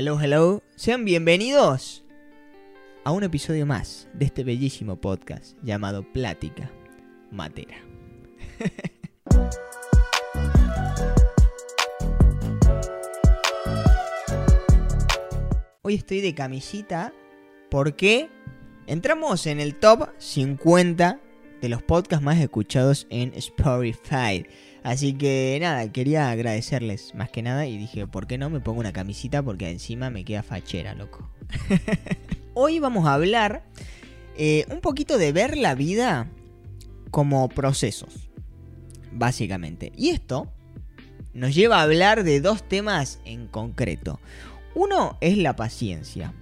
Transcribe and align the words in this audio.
Hello, 0.00 0.16
hello. 0.16 0.62
Sean 0.76 1.04
bienvenidos 1.04 2.04
a 3.02 3.10
un 3.10 3.24
episodio 3.24 3.66
más 3.66 4.06
de 4.12 4.26
este 4.26 4.44
bellísimo 4.44 4.94
podcast 4.94 5.56
llamado 5.64 6.04
Plática 6.12 6.70
Matera. 7.32 7.78
Hoy 15.82 15.96
estoy 15.96 16.20
de 16.20 16.32
camisita 16.32 17.12
porque 17.68 18.30
entramos 18.86 19.48
en 19.48 19.58
el 19.58 19.74
top 19.74 20.10
50 20.18 21.18
de 21.60 21.68
los 21.68 21.82
podcasts 21.82 22.24
más 22.24 22.38
escuchados 22.38 23.08
en 23.10 23.34
Spotify. 23.34 24.46
Así 24.88 25.12
que 25.12 25.58
nada, 25.60 25.92
quería 25.92 26.30
agradecerles 26.30 27.14
más 27.14 27.28
que 27.28 27.42
nada 27.42 27.66
y 27.66 27.76
dije, 27.76 28.06
¿por 28.06 28.26
qué 28.26 28.38
no 28.38 28.48
me 28.48 28.60
pongo 28.60 28.80
una 28.80 28.94
camisita? 28.94 29.42
Porque 29.42 29.68
encima 29.68 30.08
me 30.08 30.24
queda 30.24 30.42
fachera, 30.42 30.94
loco. 30.94 31.28
Hoy 32.54 32.78
vamos 32.78 33.06
a 33.06 33.12
hablar 33.12 33.64
eh, 34.38 34.64
un 34.70 34.80
poquito 34.80 35.18
de 35.18 35.30
ver 35.32 35.58
la 35.58 35.74
vida 35.74 36.30
como 37.10 37.50
procesos, 37.50 38.30
básicamente. 39.12 39.92
Y 39.94 40.08
esto 40.08 40.50
nos 41.34 41.54
lleva 41.54 41.80
a 41.80 41.82
hablar 41.82 42.24
de 42.24 42.40
dos 42.40 42.66
temas 42.66 43.20
en 43.26 43.46
concreto. 43.46 44.20
Uno 44.74 45.18
es 45.20 45.36
la 45.36 45.54
paciencia. 45.54 46.32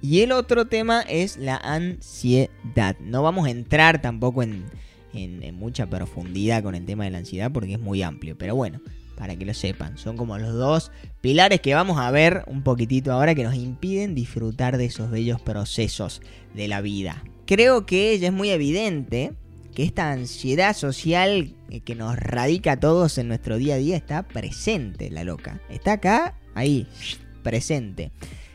Y 0.00 0.20
el 0.20 0.30
otro 0.30 0.66
tema 0.66 1.00
es 1.00 1.36
la 1.36 1.56
ansiedad. 1.56 2.96
No 3.00 3.24
vamos 3.24 3.48
a 3.48 3.50
entrar 3.50 4.00
tampoco 4.00 4.44
en, 4.44 4.66
en, 5.12 5.54
mucha 5.54 5.86
profundidad 5.86 6.62
con 6.62 6.74
el 6.74 6.84
tema 6.84 7.04
de 7.04 7.10
la 7.10 7.18
ansiedad 7.18 7.50
porque 7.52 7.74
es 7.74 7.80
muy 7.80 8.02
amplio. 8.02 8.36
Pero 8.36 8.54
bueno, 8.54 8.80
para 9.16 9.36
que 9.36 9.44
lo 9.44 9.54
sepan, 9.54 9.98
son 9.98 10.16
como 10.16 10.38
los 10.38 10.54
dos 10.54 10.92
pilares 11.20 11.60
que 11.60 11.74
vamos 11.74 11.98
a 11.98 12.10
ver 12.10 12.44
un 12.46 12.62
poquitito 12.62 13.12
ahora 13.12 13.34
que 13.34 13.44
nos 13.44 13.54
impiden 13.54 14.14
disfrutar 14.14 14.78
de 14.78 14.86
esos 14.86 15.10
bellos 15.10 15.40
procesos 15.40 16.22
de 16.54 16.68
la 16.68 16.80
vida. 16.80 17.24
Creo 17.46 17.86
que 17.86 18.18
ya 18.18 18.28
es 18.28 18.34
muy 18.34 18.50
evidente 18.50 19.32
que 19.74 19.84
esta 19.84 20.10
ansiedad 20.12 20.76
social 20.76 21.54
que 21.84 21.94
nos 21.94 22.16
radica 22.16 22.72
a 22.72 22.80
todos 22.80 23.16
en 23.18 23.28
nuestro 23.28 23.58
día 23.58 23.74
a 23.74 23.78
día 23.78 23.96
está 23.96 24.26
presente, 24.26 25.10
la 25.10 25.24
loca. 25.24 25.60
Está 25.68 25.92
acá, 25.92 26.38
ahí, 26.54 26.86
presente. 27.42 28.10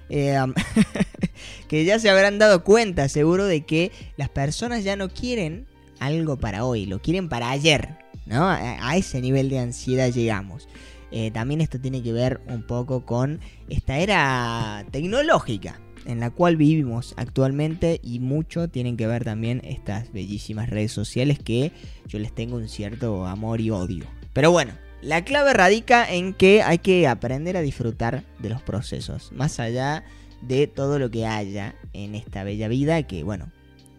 Eh, 0.10 0.38
que 1.68 1.86
ya 1.86 1.98
se 1.98 2.10
habrán 2.10 2.40
dado 2.40 2.64
cuenta 2.64 3.08
seguro 3.10 3.46
de 3.46 3.66
que 3.66 3.92
las 4.18 4.30
personas 4.30 4.84
ya 4.84 4.96
no 4.96 5.10
quieren 5.10 5.66
algo 6.06 6.38
para 6.38 6.66
hoy, 6.66 6.86
lo 6.86 7.02
quieren 7.02 7.30
para 7.30 7.50
ayer, 7.50 7.98
¿no? 8.26 8.48
A, 8.48 8.96
ese 8.98 9.22
nivel 9.22 9.50
de 9.50 9.60
ansiedad 9.60 10.12
llegamos. 10.12 10.68
Eh, 11.12 11.32
también 11.32 11.62
esto 11.62 11.80
tiene 11.80 12.02
que 12.02 12.12
ver 12.12 12.42
un 12.48 12.64
poco 12.64 13.06
con 13.06 13.40
esta 13.70 14.00
era 14.00 14.86
tecnológica 14.92 15.80
en 16.06 16.20
la 16.20 16.30
cual 16.30 16.58
vivimos 16.58 17.14
actualmente 17.18 18.00
y 18.04 18.20
mucho 18.20 18.68
tienen 18.68 18.98
que 18.98 19.08
ver 19.08 19.24
también 19.24 19.62
estas 19.64 20.12
bellísimas 20.12 20.70
redes 20.70 20.92
sociales 20.92 21.40
que 21.40 21.72
yo 22.08 22.20
les 22.20 22.34
tengo 22.34 22.58
un 22.58 22.68
cierto 22.68 23.26
amor 23.26 23.62
y 23.62 23.70
odio. 23.70 24.06
Pero 24.34 24.52
bueno, 24.52 24.74
la 25.02 25.24
clave 25.24 25.54
radica 25.54 26.10
en 26.12 26.34
que 26.34 26.62
hay 26.64 26.80
que 26.80 27.08
aprender 27.08 27.58
a 27.58 27.62
disfrutar 27.62 28.24
de 28.40 28.50
los 28.50 28.62
procesos, 28.62 29.32
más 29.32 29.60
allá 29.60 30.04
de 30.42 30.68
todo 30.68 31.00
lo 31.00 31.10
que 31.10 31.26
haya 31.26 31.76
en 31.94 32.16
esta 32.16 32.44
bella 32.44 32.68
vida 32.68 33.04
que 33.04 33.24
bueno, 33.24 33.52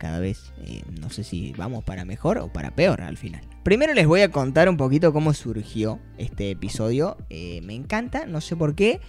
cada 0.05 0.21
vez 0.21 0.53
eh, 0.67 0.83
no 1.01 1.09
sé 1.09 1.25
si 1.25 1.55
vamos 1.57 1.83
para 1.83 2.05
mejor 2.05 2.37
o 2.37 2.53
para 2.53 2.73
peor 2.73 3.01
al 3.01 3.17
final. 3.17 3.41
Primero 3.63 3.95
les 3.95 4.07
voy 4.07 4.21
a 4.21 4.31
contar 4.31 4.69
un 4.69 4.77
poquito 4.77 5.15
cómo 5.15 5.33
surgió 5.33 5.99
este 6.19 6.51
episodio. 6.51 7.17
Eh, 7.31 7.63
me 7.63 7.75
encanta, 7.75 8.27
no 8.27 8.43
sé 8.43 8.55
por 8.55 8.75
qué. 8.75 9.01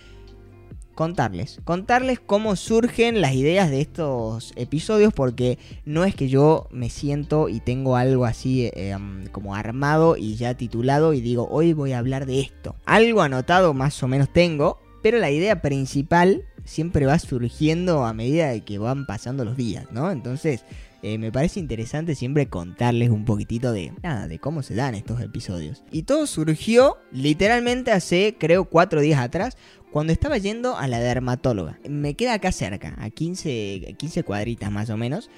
Contarles, 0.94 1.60
contarles 1.66 2.22
cómo 2.22 2.56
surgen 2.56 3.20
las 3.20 3.34
ideas 3.34 3.70
de 3.70 3.82
estos 3.82 4.54
episodios 4.56 5.12
porque 5.14 5.60
no 5.84 6.06
es 6.06 6.16
que 6.16 6.30
yo 6.30 6.70
me 6.72 6.90
siento 6.90 7.50
y 7.50 7.60
tengo 7.60 7.98
algo 7.98 8.24
así 8.24 8.72
eh, 8.74 8.96
como 9.34 9.54
armado 9.54 10.16
y 10.16 10.38
ya 10.38 10.54
titulado 10.54 11.12
y 11.14 11.20
digo 11.20 11.50
hoy 11.52 11.74
voy 11.74 11.92
a 11.92 12.00
hablar 12.00 12.26
de 12.26 12.40
esto. 12.40 12.78
Algo 12.86 13.22
anotado 13.22 13.74
más 13.74 14.02
o 14.02 14.08
menos 14.08 14.32
tengo, 14.32 14.80
pero 15.04 15.18
la 15.18 15.30
idea 15.30 15.62
principal 15.62 16.46
siempre 16.66 17.06
va 17.06 17.18
surgiendo 17.20 18.06
a 18.06 18.14
medida 18.14 18.50
de 18.50 18.62
que 18.62 18.78
van 18.78 19.06
pasando 19.06 19.46
los 19.46 19.56
días, 19.56 19.86
¿no? 19.92 20.12
Entonces, 20.12 20.66
eh, 21.08 21.20
me 21.20 21.32
parece 21.32 21.60
interesante 21.60 22.16
siempre 22.16 22.48
contarles 22.48 23.12
un 23.12 23.26
poquitito 23.26 23.72
de 23.72 23.94
nada, 24.02 24.28
de 24.28 24.40
cómo 24.40 24.64
se 24.64 24.74
dan 24.74 24.96
estos 24.96 25.22
episodios. 25.22 25.84
Y 25.92 26.02
todo 26.02 26.26
surgió 26.26 26.98
literalmente 27.12 27.92
hace, 27.92 28.36
creo, 28.40 28.66
cuatro 28.66 29.02
días 29.02 29.20
atrás, 29.20 29.56
cuando 29.92 30.12
estaba 30.12 30.40
yendo 30.40 30.76
a 30.76 30.88
la 30.88 31.00
dermatóloga. 31.00 31.80
Me 31.88 32.16
queda 32.16 32.34
acá 32.34 32.52
cerca, 32.52 32.96
a 32.98 33.12
15, 33.12 33.94
15 34.00 34.24
cuadritas 34.24 34.72
más 34.72 34.90
o 34.90 34.98
menos. 34.98 35.30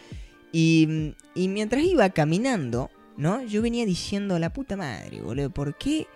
Y, 0.53 1.15
y 1.35 1.49
mientras 1.49 1.83
iba 1.83 2.09
caminando, 2.11 2.89
¿no? 3.17 3.43
Yo 3.43 3.61
venía 3.61 3.85
diciendo, 3.85 4.39
la 4.39 4.53
puta 4.53 4.77
madre, 4.77 5.19
boludo, 5.19 5.49
¿por 5.49 5.77
qué? 5.77 6.07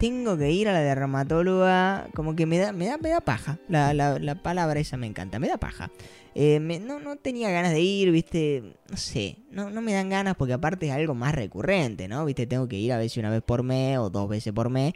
Tengo 0.00 0.38
que 0.38 0.50
ir 0.50 0.66
a 0.66 0.72
la 0.72 0.80
dermatóloga, 0.80 2.08
como 2.14 2.34
que 2.34 2.46
me 2.46 2.56
da, 2.56 2.72
me 2.72 2.86
da, 2.86 2.96
me 2.96 3.10
da 3.10 3.20
paja. 3.20 3.58
La, 3.68 3.92
la, 3.92 4.34
palabra 4.42 4.80
esa 4.80 4.96
me 4.96 5.06
encanta, 5.06 5.38
me 5.38 5.46
da 5.46 5.58
paja. 5.58 5.90
Eh, 6.34 6.58
no, 6.58 7.00
no 7.00 7.16
tenía 7.16 7.50
ganas 7.50 7.72
de 7.72 7.82
ir, 7.82 8.10
viste, 8.10 8.62
no 8.88 8.96
sé, 8.96 9.36
no, 9.50 9.68
no 9.68 9.82
me 9.82 9.92
dan 9.92 10.08
ganas 10.08 10.36
porque 10.36 10.54
aparte 10.54 10.86
es 10.86 10.92
algo 10.92 11.14
más 11.14 11.34
recurrente, 11.34 12.08
¿no? 12.08 12.24
Viste, 12.24 12.46
tengo 12.46 12.66
que 12.66 12.78
ir 12.78 12.94
a 12.94 12.98
veces 12.98 13.18
una 13.18 13.28
vez 13.28 13.42
por 13.42 13.62
mes 13.62 13.98
o 13.98 14.08
dos 14.08 14.26
veces 14.26 14.54
por 14.54 14.70
mes. 14.70 14.94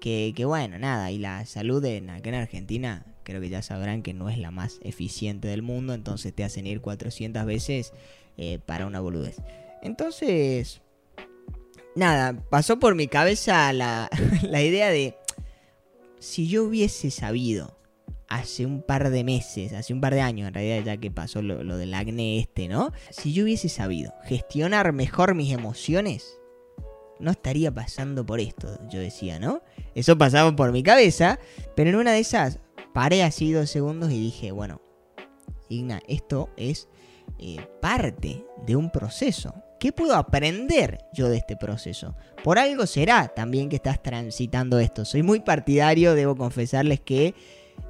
Que, 0.00 0.32
que 0.34 0.46
bueno, 0.46 0.78
nada, 0.78 1.10
y 1.10 1.18
la 1.18 1.44
salud 1.44 1.84
en, 1.84 2.08
acá 2.08 2.30
en 2.30 2.36
Argentina 2.36 3.04
creo 3.24 3.42
que 3.42 3.50
ya 3.50 3.60
sabrán 3.60 4.02
que 4.02 4.14
no 4.14 4.30
es 4.30 4.38
la 4.38 4.50
más 4.50 4.78
eficiente 4.82 5.48
del 5.48 5.60
mundo, 5.60 5.92
entonces 5.92 6.34
te 6.34 6.44
hacen 6.44 6.66
ir 6.66 6.80
400 6.80 7.44
veces 7.44 7.92
eh, 8.38 8.58
para 8.64 8.86
una 8.86 9.00
boludez. 9.00 9.36
Entonces, 9.82 10.80
nada, 11.96 12.34
pasó 12.48 12.78
por 12.78 12.94
mi 12.94 13.08
cabeza 13.08 13.72
la, 13.72 14.08
idea 14.62 14.90
de 14.90 15.16
si 16.20 16.46
yo 16.46 16.64
hubiese 16.64 17.10
sabido 17.10 17.76
hace 18.28 18.66
un 18.66 18.82
par 18.82 19.10
de 19.10 19.24
meses, 19.24 19.72
hace 19.72 19.92
un 19.92 20.00
par 20.00 20.14
de 20.14 20.20
años 20.20 20.48
en 20.48 20.54
realidad 20.54 20.84
ya 20.84 20.96
que 20.96 21.10
pasó 21.10 21.42
lo, 21.42 21.62
lo, 21.64 21.76
del 21.76 21.94
acné 21.94 22.38
este, 22.38 22.68
¿no? 22.68 22.92
Si 23.10 23.32
yo 23.32 23.44
hubiese 23.44 23.68
sabido 23.68 24.12
gestionar 24.24 24.92
mejor 24.92 25.34
mis 25.34 25.52
emociones, 25.52 26.38
no 27.18 27.30
estaría 27.30 27.72
pasando 27.72 28.26
por 28.26 28.40
esto, 28.40 28.78
yo 28.88 29.00
decía, 29.00 29.38
¿no? 29.38 29.62
Eso 29.94 30.18
pasaba 30.18 30.54
por 30.54 30.72
mi 30.72 30.82
cabeza, 30.82 31.38
pero 31.74 31.90
en 31.90 31.96
una 31.96 32.12
de 32.12 32.20
esas 32.20 32.58
paré 32.92 33.22
así 33.22 33.52
dos 33.52 33.70
segundos 33.70 34.10
y 34.10 34.20
dije, 34.20 34.52
bueno, 34.52 34.80
Igna, 35.68 36.00
esto 36.08 36.50
es 36.56 36.88
eh, 37.38 37.58
parte 37.80 38.44
de 38.66 38.76
un 38.76 38.90
proceso. 38.90 39.54
¿Qué 39.78 39.92
puedo 39.92 40.14
aprender 40.14 41.04
yo 41.12 41.28
de 41.28 41.36
este 41.36 41.56
proceso? 41.56 42.16
Por 42.42 42.58
algo 42.58 42.86
será 42.86 43.28
también 43.28 43.68
que 43.68 43.76
estás 43.76 44.02
transitando 44.02 44.78
esto. 44.78 45.04
Soy 45.04 45.22
muy 45.22 45.40
partidario, 45.40 46.14
debo 46.14 46.34
confesarles 46.34 47.00
que 47.00 47.34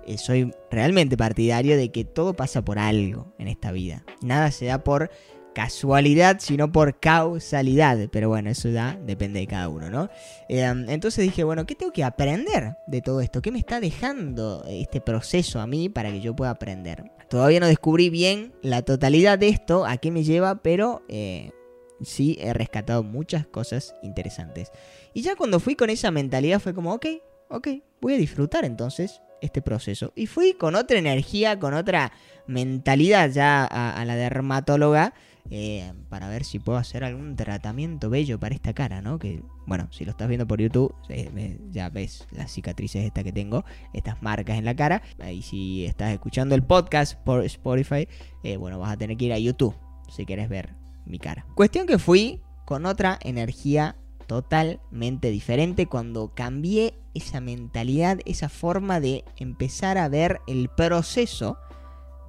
eh, 0.04 0.18
soy 0.18 0.52
realmente 0.70 1.16
partidario 1.16 1.76
de 1.76 1.90
que 1.92 2.04
todo 2.04 2.34
pasa 2.34 2.64
por 2.64 2.78
algo 2.78 3.32
en 3.38 3.48
esta 3.48 3.70
vida. 3.70 4.04
Nada 4.20 4.50
se 4.50 4.66
da 4.66 4.82
por 4.82 5.10
casualidad, 5.54 6.36
sino 6.40 6.70
por 6.70 7.00
causalidad. 7.00 8.08
Pero 8.10 8.28
bueno, 8.28 8.50
eso 8.50 8.68
ya 8.68 8.98
depende 9.06 9.40
de 9.40 9.46
cada 9.46 9.68
uno, 9.68 9.88
¿no? 9.88 10.10
Em, 10.48 10.88
entonces 10.90 11.24
dije, 11.24 11.44
bueno, 11.44 11.64
¿qué 11.66 11.74
tengo 11.74 11.92
que 11.92 12.04
aprender 12.04 12.76
de 12.86 13.00
todo 13.00 13.20
esto? 13.20 13.40
¿Qué 13.40 13.50
me 13.50 13.58
está 13.58 13.80
dejando 13.80 14.64
este 14.68 15.00
proceso 15.00 15.60
a 15.60 15.66
mí 15.66 15.88
para 15.88 16.10
que 16.10 16.20
yo 16.20 16.36
pueda 16.36 16.50
aprender? 16.50 17.10
Todavía 17.30 17.60
no 17.60 17.68
descubrí 17.68 18.10
bien 18.10 18.52
la 18.60 18.82
totalidad 18.82 19.38
de 19.38 19.48
esto, 19.48 19.86
a 19.86 19.96
qué 19.96 20.10
me 20.10 20.24
lleva, 20.24 20.62
pero 20.62 21.02
eh, 21.08 21.52
sí 22.02 22.36
he 22.40 22.52
rescatado 22.52 23.02
muchas 23.02 23.46
cosas 23.46 23.94
interesantes. 24.02 24.70
Y 25.14 25.22
ya 25.22 25.36
cuando 25.36 25.60
fui 25.60 25.76
con 25.76 25.90
esa 25.90 26.10
mentalidad 26.10 26.60
fue 26.60 26.74
como, 26.74 26.92
ok, 26.92 27.06
ok, 27.48 27.68
voy 28.00 28.14
a 28.14 28.18
disfrutar 28.18 28.64
entonces 28.64 29.22
este 29.40 29.62
proceso. 29.62 30.12
Y 30.14 30.26
fui 30.26 30.54
con 30.54 30.74
otra 30.74 30.98
energía, 30.98 31.58
con 31.58 31.74
otra 31.74 32.12
mentalidad 32.46 33.30
ya 33.30 33.64
a 33.64 34.04
la 34.04 34.16
dermatóloga 34.16 35.14
eh, 35.50 35.92
para 36.08 36.28
ver 36.28 36.44
si 36.44 36.58
puedo 36.58 36.78
hacer 36.78 37.04
algún 37.04 37.36
tratamiento 37.36 38.10
bello 38.10 38.38
para 38.40 38.54
esta 38.54 38.72
cara, 38.72 39.00
¿no? 39.00 39.18
Que, 39.18 39.42
bueno, 39.66 39.88
si 39.92 40.04
lo 40.04 40.10
estás 40.10 40.28
viendo 40.28 40.46
por 40.46 40.60
YouTube, 40.60 40.94
eh, 41.08 41.58
ya 41.70 41.88
ves 41.88 42.26
las 42.32 42.50
cicatrices 42.50 43.04
estas 43.04 43.24
que 43.24 43.32
tengo, 43.32 43.64
estas 43.92 44.22
marcas 44.22 44.58
en 44.58 44.64
la 44.64 44.74
cara. 44.74 45.02
Y 45.32 45.42
si 45.42 45.84
estás 45.84 46.12
escuchando 46.12 46.54
el 46.54 46.62
podcast 46.62 47.14
por 47.22 47.44
Spotify, 47.44 48.08
eh, 48.42 48.56
bueno, 48.56 48.78
vas 48.78 48.92
a 48.92 48.96
tener 48.96 49.16
que 49.16 49.26
ir 49.26 49.32
a 49.32 49.38
YouTube 49.38 49.74
si 50.08 50.24
quieres 50.24 50.48
ver 50.48 50.85
mi 51.06 51.18
cara. 51.18 51.46
Cuestión 51.54 51.86
que 51.86 51.98
fui 51.98 52.42
con 52.64 52.86
otra 52.86 53.18
energía 53.22 53.96
totalmente 54.26 55.30
diferente 55.30 55.86
cuando 55.86 56.34
cambié 56.34 56.98
esa 57.14 57.40
mentalidad, 57.40 58.18
esa 58.26 58.48
forma 58.48 59.00
de 59.00 59.24
empezar 59.36 59.98
a 59.98 60.08
ver 60.08 60.40
el 60.46 60.68
proceso 60.68 61.58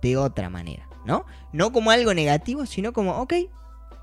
de 0.01 0.15
otra 0.17 0.49
manera. 0.49 0.87
¿no? 1.07 1.25
No 1.53 1.71
como 1.71 1.89
algo 1.89 2.13
negativo, 2.13 2.65
sino 2.67 2.93
como, 2.93 3.13
ok, 3.21 3.33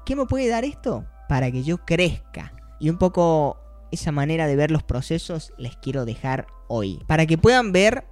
¿qué 0.04 0.16
me 0.16 0.24
puede 0.24 0.48
dar 0.48 0.64
esto 0.64 1.04
para 1.28 1.52
que 1.52 1.62
yo 1.62 1.78
crezca? 1.84 2.52
Y 2.80 2.90
un 2.90 2.98
poco 2.98 3.58
esa 3.92 4.10
manera 4.10 4.46
de 4.48 4.56
ver 4.56 4.70
los 4.70 4.82
procesos 4.82 5.52
les 5.58 5.76
quiero 5.76 6.04
dejar 6.04 6.46
hoy. 6.66 7.00
Para 7.06 7.26
que 7.26 7.38
puedan 7.38 7.70
ver 7.72 8.06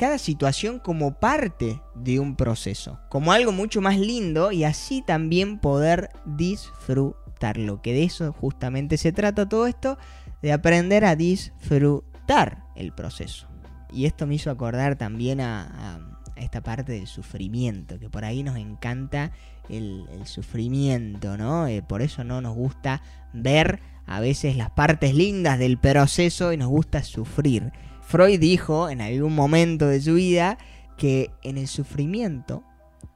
cada 0.00 0.16
situación 0.16 0.78
como 0.78 1.12
parte 1.20 1.82
de 1.94 2.20
un 2.20 2.34
proceso, 2.34 2.98
como 3.10 3.32
algo 3.32 3.52
mucho 3.52 3.82
más 3.82 3.98
lindo 3.98 4.50
y 4.50 4.64
así 4.64 5.02
también 5.02 5.58
poder 5.58 6.08
disfrutarlo, 6.24 7.82
que 7.82 7.92
de 7.92 8.04
eso 8.04 8.32
justamente 8.32 8.96
se 8.96 9.12
trata 9.12 9.46
todo 9.46 9.66
esto, 9.66 9.98
de 10.40 10.54
aprender 10.54 11.04
a 11.04 11.16
disfrutar 11.16 12.64
el 12.76 12.92
proceso. 12.92 13.46
Y 13.92 14.06
esto 14.06 14.26
me 14.26 14.36
hizo 14.36 14.50
acordar 14.50 14.96
también 14.96 15.42
a, 15.42 16.00
esta 16.34 16.62
parte 16.62 16.92
del 16.92 17.06
sufrimiento, 17.06 17.98
que 17.98 18.08
por 18.08 18.24
ahí 18.24 18.42
nos 18.42 18.56
encanta 18.56 19.32
el, 19.68 20.06
sufrimiento, 20.24 21.36
¿no? 21.36 21.66
Eh, 21.66 21.82
por 21.82 22.00
eso 22.00 22.24
no 22.24 22.40
nos 22.40 22.54
gusta 22.54 23.02
ver 23.34 23.80
a 24.06 24.20
veces 24.20 24.56
las 24.56 24.70
partes 24.70 25.14
lindas 25.14 25.58
del 25.58 25.76
proceso 25.76 26.54
y 26.54 26.56
nos 26.56 26.70
gusta 26.70 27.02
sufrir. 27.02 27.70
Freud 28.10 28.40
dijo 28.40 28.90
en 28.90 29.00
algún 29.00 29.36
momento 29.36 29.86
de 29.86 30.00
su 30.00 30.14
vida 30.14 30.58
que 30.98 31.30
en 31.44 31.58
el 31.58 31.68
sufrimiento 31.68 32.64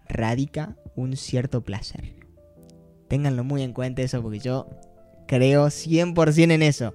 radica 0.09 0.77
un 0.95 1.17
cierto 1.17 1.65
placer. 1.65 2.15
Ténganlo 3.09 3.43
muy 3.43 3.63
en 3.63 3.73
cuenta 3.73 4.03
eso 4.03 4.23
porque 4.23 4.39
yo 4.39 4.71
creo 5.27 5.67
100% 5.67 6.53
en 6.53 6.63
eso. 6.63 6.95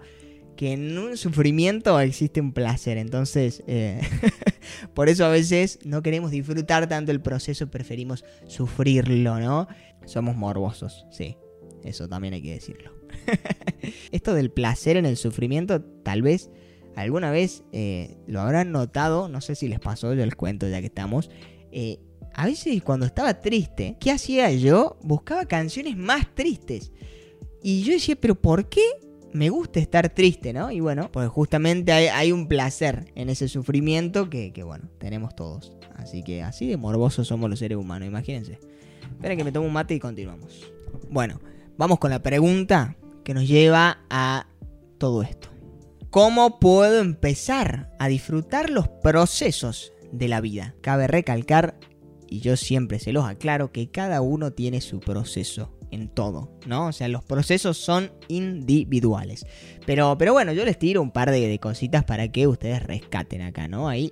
Que 0.55 0.71
en 0.71 0.97
un 0.97 1.17
sufrimiento 1.17 1.99
existe 1.99 2.39
un 2.39 2.53
placer. 2.53 2.97
Entonces, 2.97 3.65
eh, 3.67 3.99
por 4.93 5.09
eso 5.09 5.25
a 5.25 5.29
veces 5.29 5.79
no 5.83 6.01
queremos 6.01 6.31
disfrutar 6.31 6.87
tanto 6.87 7.11
el 7.11 7.19
proceso, 7.19 7.69
preferimos 7.69 8.23
sufrirlo, 8.47 9.41
¿no? 9.41 9.67
Somos 10.05 10.37
morbosos, 10.37 11.05
sí. 11.11 11.35
Eso 11.83 12.07
también 12.07 12.33
hay 12.33 12.41
que 12.41 12.53
decirlo. 12.53 12.93
Esto 14.13 14.33
del 14.33 14.51
placer 14.51 14.95
en 14.95 15.05
el 15.05 15.17
sufrimiento, 15.17 15.81
tal 15.81 16.21
vez 16.21 16.49
alguna 17.01 17.31
vez 17.31 17.63
eh, 17.71 18.17
lo 18.27 18.41
habrán 18.41 18.71
notado, 18.71 19.29
no 19.29 19.41
sé 19.41 19.55
si 19.55 19.67
les 19.67 19.79
pasó, 19.79 20.13
yo 20.13 20.25
les 20.25 20.35
cuento 20.35 20.67
ya 20.67 20.79
que 20.79 20.87
estamos. 20.87 21.29
Eh, 21.71 21.99
a 22.33 22.45
veces 22.45 22.81
cuando 22.83 23.05
estaba 23.05 23.39
triste, 23.39 23.97
¿qué 23.99 24.11
hacía 24.11 24.51
yo? 24.51 24.97
Buscaba 25.01 25.45
canciones 25.45 25.97
más 25.97 26.33
tristes. 26.33 26.91
Y 27.61 27.83
yo 27.83 27.93
decía, 27.93 28.15
pero 28.15 28.35
¿por 28.35 28.69
qué 28.69 28.81
me 29.33 29.49
gusta 29.49 29.79
estar 29.79 30.09
triste, 30.09 30.53
no? 30.53 30.71
Y 30.71 30.79
bueno, 30.79 31.09
pues 31.11 31.29
justamente 31.29 31.91
hay, 31.91 32.31
un 32.31 32.47
placer 32.47 33.11
en 33.15 33.29
ese 33.29 33.47
sufrimiento 33.47 34.29
que, 34.29 34.53
que, 34.53 34.63
bueno, 34.63 34.89
tenemos 34.97 35.35
todos. 35.35 35.73
Así 35.95 36.23
que 36.23 36.43
así 36.43 36.67
de 36.67 36.77
morbosos 36.77 37.27
somos 37.27 37.49
los 37.49 37.59
seres 37.59 37.77
humanos, 37.77 38.07
imagínense. 38.07 38.59
Esperen 39.11 39.37
que 39.37 39.43
me 39.43 39.51
tomo 39.51 39.67
un 39.67 39.73
mate 39.73 39.93
y 39.95 39.99
continuamos. 39.99 40.71
Bueno, 41.09 41.41
vamos 41.77 41.99
con 41.99 42.09
la 42.09 42.23
pregunta 42.23 42.95
que 43.23 43.33
nos 43.33 43.47
lleva 43.47 43.99
a 44.09 44.47
todo 44.97 45.23
esto. 45.23 45.49
¿Cómo 46.09 46.59
puedo 46.59 47.01
empezar 47.01 47.91
a 47.99 48.07
disfrutar 48.07 48.71
los 48.71 48.87
procesos 48.87 49.93
de 50.11 50.27
la 50.27 50.41
vida? 50.41 50.73
Cabe 50.81 51.05
recalcar, 51.05 51.77
y 52.27 52.39
yo 52.39 52.57
siempre 52.57 52.97
se 52.97 53.13
los 53.13 53.25
aclaro, 53.25 53.71
que 53.71 53.91
cada 53.91 54.19
uno 54.21 54.51
tiene 54.51 54.81
su 54.81 54.99
proceso 54.99 55.77
en 55.91 56.09
todo, 56.09 56.57
¿no? 56.65 56.87
O 56.87 56.93
sea, 56.93 57.09
los 57.09 57.23
procesos 57.23 57.77
son 57.77 58.11
individuales. 58.27 59.45
Pero, 59.85 60.17
pero 60.17 60.33
bueno, 60.33 60.51
yo 60.51 60.65
les 60.65 60.79
tiro 60.79 61.03
un 61.03 61.11
par 61.11 61.29
de, 61.29 61.59
cositas 61.59 62.03
para 62.05 62.27
que 62.31 62.47
ustedes 62.47 62.81
rescaten 62.81 63.43
acá, 63.43 63.67
¿no? 63.67 63.87
Ahí 63.87 64.11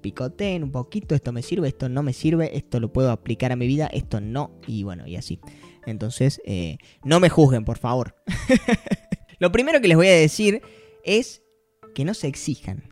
picoteen 0.00 0.64
un 0.64 0.72
poquito, 0.72 1.14
esto 1.14 1.30
me 1.30 1.42
sirve, 1.42 1.68
esto 1.68 1.88
no 1.88 2.02
me 2.02 2.12
sirve, 2.12 2.56
esto 2.56 2.80
lo 2.80 2.92
puedo 2.92 3.12
aplicar 3.12 3.52
a 3.52 3.56
mi 3.56 3.68
vida, 3.68 3.86
esto 3.92 4.20
no, 4.20 4.58
y 4.66 4.82
bueno, 4.82 5.06
y 5.06 5.14
así. 5.14 5.38
Entonces, 5.86 6.42
eh, 6.44 6.78
no 7.04 7.20
me 7.20 7.28
juzguen, 7.28 7.64
por 7.64 7.78
favor. 7.78 8.16
lo 9.38 9.52
primero 9.52 9.80
que 9.80 9.86
les 9.86 9.96
voy 9.96 10.08
a 10.08 10.14
decir 10.16 10.60
es 11.04 11.42
que 11.94 12.04
no 12.04 12.14
se 12.14 12.28
exijan. 12.28 12.84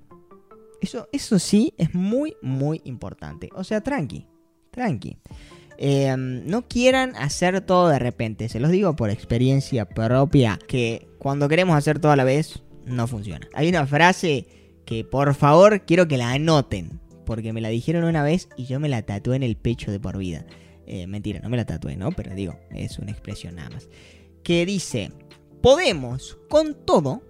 Eso, 0.80 1.08
eso 1.12 1.38
sí 1.38 1.74
es 1.76 1.94
muy, 1.94 2.36
muy 2.42 2.80
importante. 2.84 3.48
O 3.54 3.64
sea, 3.64 3.80
tranqui, 3.80 4.26
tranqui. 4.70 5.18
Em, 5.80 6.44
no 6.46 6.66
quieran 6.66 7.14
hacer 7.16 7.60
todo 7.60 7.88
de 7.88 7.98
repente. 7.98 8.48
Se 8.48 8.60
los 8.60 8.70
digo 8.70 8.96
por 8.96 9.10
experiencia 9.10 9.88
propia 9.88 10.58
que 10.66 11.08
cuando 11.18 11.48
queremos 11.48 11.76
hacer 11.76 12.00
todo 12.00 12.12
a 12.12 12.16
la 12.16 12.24
vez, 12.24 12.62
no 12.84 13.06
funciona. 13.06 13.46
Hay 13.54 13.68
una 13.68 13.86
frase 13.86 14.46
que 14.84 15.04
por 15.04 15.34
favor 15.34 15.84
quiero 15.84 16.08
que 16.08 16.18
la 16.18 16.32
anoten. 16.32 17.00
Porque 17.24 17.52
me 17.52 17.60
la 17.60 17.68
dijeron 17.68 18.04
una 18.04 18.22
vez 18.22 18.48
y 18.56 18.64
yo 18.64 18.80
me 18.80 18.88
la 18.88 19.02
tatué 19.02 19.36
en 19.36 19.42
el 19.42 19.56
pecho 19.56 19.90
de 19.90 20.00
por 20.00 20.16
vida. 20.16 20.46
Eh, 20.86 21.06
mentira, 21.06 21.40
no 21.40 21.50
me 21.50 21.58
la 21.58 21.66
tatué, 21.66 21.94
¿no? 21.94 22.10
Pero 22.12 22.34
digo, 22.34 22.58
es 22.70 22.98
una 22.98 23.10
expresión 23.10 23.56
nada 23.56 23.68
más. 23.68 23.88
Que 24.42 24.64
dice, 24.64 25.12
podemos 25.60 26.38
con 26.48 26.74
todo 26.86 27.22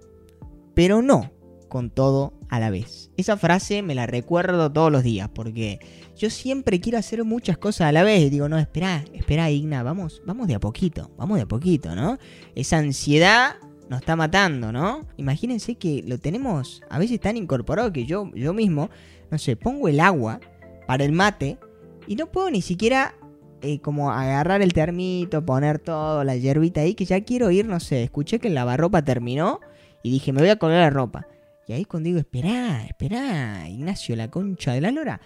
pero 0.79 1.01
no 1.01 1.29
con 1.67 1.89
todo 1.89 2.31
a 2.47 2.57
la 2.57 2.69
vez. 2.69 3.11
Esa 3.17 3.35
frase 3.35 3.81
me 3.81 3.95
la 3.95 4.05
recuerdo 4.05 4.71
todos 4.71 4.89
los 4.89 5.03
días 5.03 5.27
porque 5.27 5.77
yo 6.15 6.29
siempre 6.29 6.79
quiero 6.79 6.97
hacer 6.97 7.25
muchas 7.25 7.57
cosas 7.57 7.89
a 7.89 7.91
la 7.91 8.03
vez. 8.03 8.21
Y 8.21 8.29
digo, 8.29 8.47
no, 8.47 8.57
espera, 8.57 9.03
espera, 9.13 9.51
Igna, 9.51 9.83
vamos, 9.83 10.21
vamos 10.25 10.47
de 10.47 10.55
a 10.55 10.59
poquito, 10.61 11.11
vamos 11.17 11.35
de 11.35 11.41
a 11.43 11.47
poquito, 11.47 11.97
¿no? 11.97 12.17
Esa 12.55 12.77
ansiedad 12.77 13.57
nos 13.89 13.99
está 13.99 14.15
matando, 14.15 14.71
¿no? 14.71 15.05
Imagínense 15.17 15.75
que 15.75 16.01
lo 16.07 16.17
tenemos 16.17 16.81
a 16.89 16.97
veces 16.97 17.19
tan 17.19 17.35
incorporado 17.35 17.91
que 17.91 18.05
yo, 18.05 18.31
yo 18.33 18.53
mismo, 18.53 18.89
no 19.31 19.37
sé, 19.37 19.57
pongo 19.57 19.89
el 19.89 19.99
agua 19.99 20.39
para 20.87 21.03
el 21.03 21.11
mate 21.11 21.57
y 22.07 22.15
no 22.15 22.27
puedo 22.27 22.51
ni 22.51 22.61
siquiera 22.61 23.15
eh, 23.61 23.79
como 23.81 24.11
agarrar 24.11 24.61
el 24.61 24.71
termito, 24.71 25.45
poner 25.45 25.79
todo, 25.79 26.23
la 26.23 26.37
hierbita 26.37 26.79
ahí, 26.79 26.93
que 26.93 27.03
ya 27.03 27.19
quiero 27.25 27.51
ir, 27.51 27.65
no 27.65 27.81
sé, 27.81 28.01
escuché 28.01 28.39
que 28.39 28.47
el 28.47 28.53
lavarropa 28.53 29.01
terminó 29.01 29.59
y 30.03 30.11
dije, 30.11 30.33
me 30.33 30.41
voy 30.41 30.49
a 30.49 30.57
colgar 30.57 30.79
la 30.79 30.89
ropa. 30.89 31.27
Y 31.67 31.73
ahí 31.73 31.85
cuando 31.85 32.07
digo, 32.07 32.19
espera, 32.19 32.83
espera, 32.85 33.69
Ignacio, 33.69 34.15
la 34.15 34.29
concha 34.29 34.73
de 34.73 34.81
la 34.81 34.91
lora. 34.91 35.21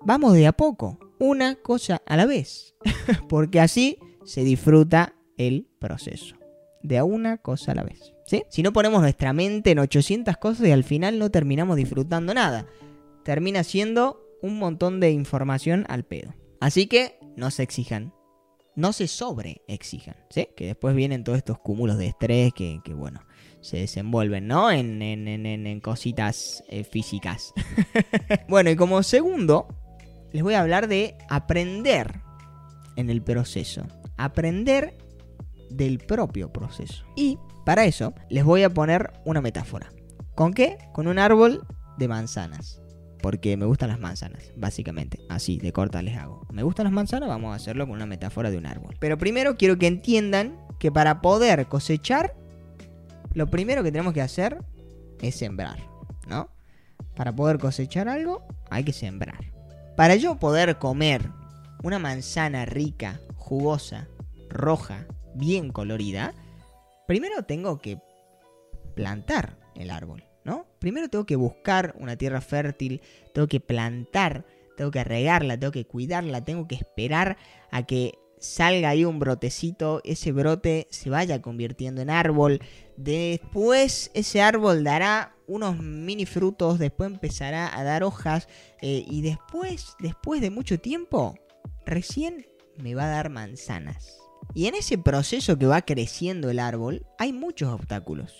Vamos 0.00 0.32
de 0.32 0.46
a 0.46 0.52
poco, 0.52 0.98
una 1.18 1.56
cosa 1.56 2.00
a 2.06 2.16
la 2.16 2.24
vez. 2.24 2.74
Porque 3.28 3.60
así 3.60 3.98
se 4.24 4.44
disfruta 4.44 5.14
el 5.36 5.66
proceso. 5.78 6.36
De 6.82 6.96
a 6.96 7.04
una 7.04 7.38
cosa 7.38 7.72
a 7.72 7.74
la 7.74 7.84
vez. 7.84 8.14
¿sí? 8.26 8.44
Si 8.48 8.62
no 8.62 8.72
ponemos 8.72 9.02
nuestra 9.02 9.32
mente 9.32 9.72
en 9.72 9.80
800 9.80 10.38
cosas 10.38 10.66
y 10.66 10.72
al 10.72 10.84
final 10.84 11.18
no 11.18 11.30
terminamos 11.30 11.76
disfrutando 11.76 12.32
nada. 12.32 12.66
Termina 13.24 13.62
siendo 13.62 14.22
un 14.40 14.58
montón 14.58 15.00
de 15.00 15.10
información 15.10 15.84
al 15.88 16.04
pedo. 16.04 16.34
Así 16.60 16.86
que 16.86 17.18
no 17.36 17.50
se 17.50 17.64
exijan. 17.64 18.14
No 18.74 18.94
se 18.94 19.06
sobre 19.06 19.60
exijan. 19.66 20.16
¿sí? 20.30 20.48
Que 20.56 20.66
después 20.66 20.94
vienen 20.94 21.24
todos 21.24 21.36
estos 21.36 21.58
cúmulos 21.58 21.98
de 21.98 22.06
estrés 22.06 22.54
que 22.54 22.80
bueno, 22.94 23.20
se 23.60 23.78
desenvuelven, 23.78 24.46
¿no? 24.46 24.70
En, 24.70 25.02
en, 25.02 25.80
cositas 25.80 26.62
eh, 26.68 26.84
físicas. 26.84 27.52
bueno, 28.48 28.70
y 28.70 28.76
como 28.76 29.02
segundo, 29.02 29.68
les 30.32 30.42
voy 30.42 30.54
a 30.54 30.60
hablar 30.60 30.88
de 30.88 31.16
aprender 31.28 32.20
en 32.96 33.10
el 33.10 33.22
proceso. 33.22 33.86
Aprender 34.16 34.96
del 35.70 35.98
propio 35.98 36.52
proceso. 36.52 37.04
Y 37.16 37.38
para 37.64 37.84
eso 37.84 38.14
les 38.28 38.44
voy 38.44 38.62
a 38.62 38.70
poner 38.70 39.12
una 39.24 39.40
metáfora. 39.40 39.90
¿Con 40.34 40.52
qué? 40.52 40.78
Con 40.92 41.06
un 41.06 41.18
árbol 41.18 41.66
de 41.98 42.08
manzanas. 42.08 42.80
Porque 43.20 43.56
me 43.56 43.66
gustan 43.66 43.88
las 43.88 43.98
manzanas, 43.98 44.52
básicamente. 44.56 45.18
Así, 45.28 45.58
de 45.58 45.72
corta 45.72 46.00
les 46.02 46.16
hago. 46.16 46.46
¿Me 46.52 46.62
gustan 46.62 46.84
las 46.84 46.92
manzanas? 46.92 47.28
Vamos 47.28 47.52
a 47.52 47.56
hacerlo 47.56 47.86
con 47.86 47.96
una 47.96 48.06
metáfora 48.06 48.50
de 48.50 48.56
un 48.56 48.66
árbol. 48.66 48.96
Pero 49.00 49.18
primero 49.18 49.56
quiero 49.56 49.76
que 49.76 49.88
entiendan 49.88 50.56
que 50.78 50.92
para 50.92 51.20
poder 51.20 51.66
cosechar 51.66 52.36
lo 53.34 53.48
primero 53.48 53.82
que 53.82 53.92
tenemos 53.92 54.12
que 54.12 54.22
hacer 54.22 54.62
es 55.20 55.34
sembrar, 55.36 55.78
¿no? 56.26 56.50
Para 57.14 57.34
poder 57.34 57.58
cosechar 57.58 58.08
algo 58.08 58.46
hay 58.70 58.84
que 58.84 58.92
sembrar. 58.92 59.52
Para 59.96 60.16
yo 60.16 60.38
poder 60.38 60.78
comer 60.78 61.30
una 61.82 61.98
manzana 61.98 62.64
rica, 62.64 63.20
jugosa, 63.36 64.08
roja, 64.48 65.06
bien 65.34 65.70
colorida, 65.70 66.34
primero 67.06 67.42
tengo 67.42 67.78
que 67.78 68.00
plantar 68.94 69.58
el 69.74 69.90
árbol, 69.90 70.24
¿no? 70.44 70.66
Primero 70.78 71.08
tengo 71.08 71.26
que 71.26 71.36
buscar 71.36 71.94
una 71.98 72.16
tierra 72.16 72.40
fértil, 72.40 73.00
tengo 73.32 73.48
que 73.48 73.60
plantar, 73.60 74.44
tengo 74.76 74.90
que 74.90 75.04
regarla, 75.04 75.58
tengo 75.58 75.72
que 75.72 75.86
cuidarla, 75.86 76.44
tengo 76.44 76.68
que 76.68 76.74
esperar 76.74 77.36
a 77.70 77.84
que 77.84 78.18
salga 78.40 78.90
ahí 78.90 79.04
un 79.04 79.18
brotecito, 79.18 80.00
ese 80.04 80.32
brote 80.32 80.86
se 80.90 81.10
vaya 81.10 81.42
convirtiendo 81.42 82.02
en 82.02 82.10
árbol, 82.10 82.60
después 82.96 84.10
ese 84.14 84.42
árbol 84.42 84.84
dará 84.84 85.36
unos 85.46 85.78
mini 85.78 86.26
frutos, 86.26 86.78
después 86.78 87.10
empezará 87.10 87.76
a 87.76 87.82
dar 87.82 88.02
hojas 88.02 88.48
eh, 88.80 89.04
y 89.08 89.22
después, 89.22 89.96
después 89.98 90.40
de 90.40 90.50
mucho 90.50 90.78
tiempo, 90.78 91.34
recién 91.86 92.46
me 92.76 92.94
va 92.94 93.04
a 93.04 93.10
dar 93.10 93.30
manzanas. 93.30 94.18
Y 94.54 94.66
en 94.66 94.74
ese 94.74 94.98
proceso 94.98 95.58
que 95.58 95.66
va 95.66 95.82
creciendo 95.82 96.50
el 96.50 96.58
árbol 96.58 97.06
hay 97.18 97.32
muchos 97.32 97.72
obstáculos. 97.72 98.34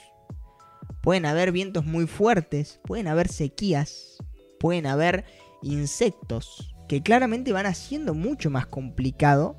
Pueden 1.02 1.26
haber 1.26 1.52
vientos 1.52 1.84
muy 1.84 2.06
fuertes, 2.06 2.80
pueden 2.84 3.08
haber 3.08 3.28
sequías, 3.28 4.18
pueden 4.58 4.86
haber 4.86 5.24
insectos 5.62 6.74
que 6.88 7.02
claramente 7.02 7.52
van 7.52 7.66
haciendo 7.66 8.14
mucho 8.14 8.50
más 8.50 8.66
complicado 8.66 9.56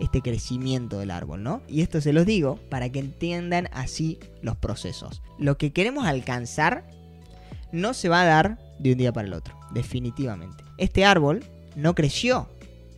este 0.00 0.22
crecimiento 0.22 0.98
del 0.98 1.10
árbol, 1.10 1.42
¿no? 1.42 1.62
Y 1.68 1.82
esto 1.82 2.00
se 2.00 2.12
los 2.12 2.26
digo 2.26 2.58
para 2.68 2.88
que 2.90 2.98
entiendan 2.98 3.68
así 3.72 4.18
los 4.42 4.56
procesos. 4.56 5.22
Lo 5.38 5.58
que 5.58 5.72
queremos 5.72 6.06
alcanzar 6.06 6.84
no 7.72 7.94
se 7.94 8.08
va 8.08 8.22
a 8.22 8.26
dar 8.26 8.58
de 8.78 8.92
un 8.92 8.98
día 8.98 9.12
para 9.12 9.28
el 9.28 9.34
otro, 9.34 9.54
definitivamente. 9.72 10.64
Este 10.78 11.04
árbol 11.04 11.44
no 11.76 11.94
creció 11.94 12.48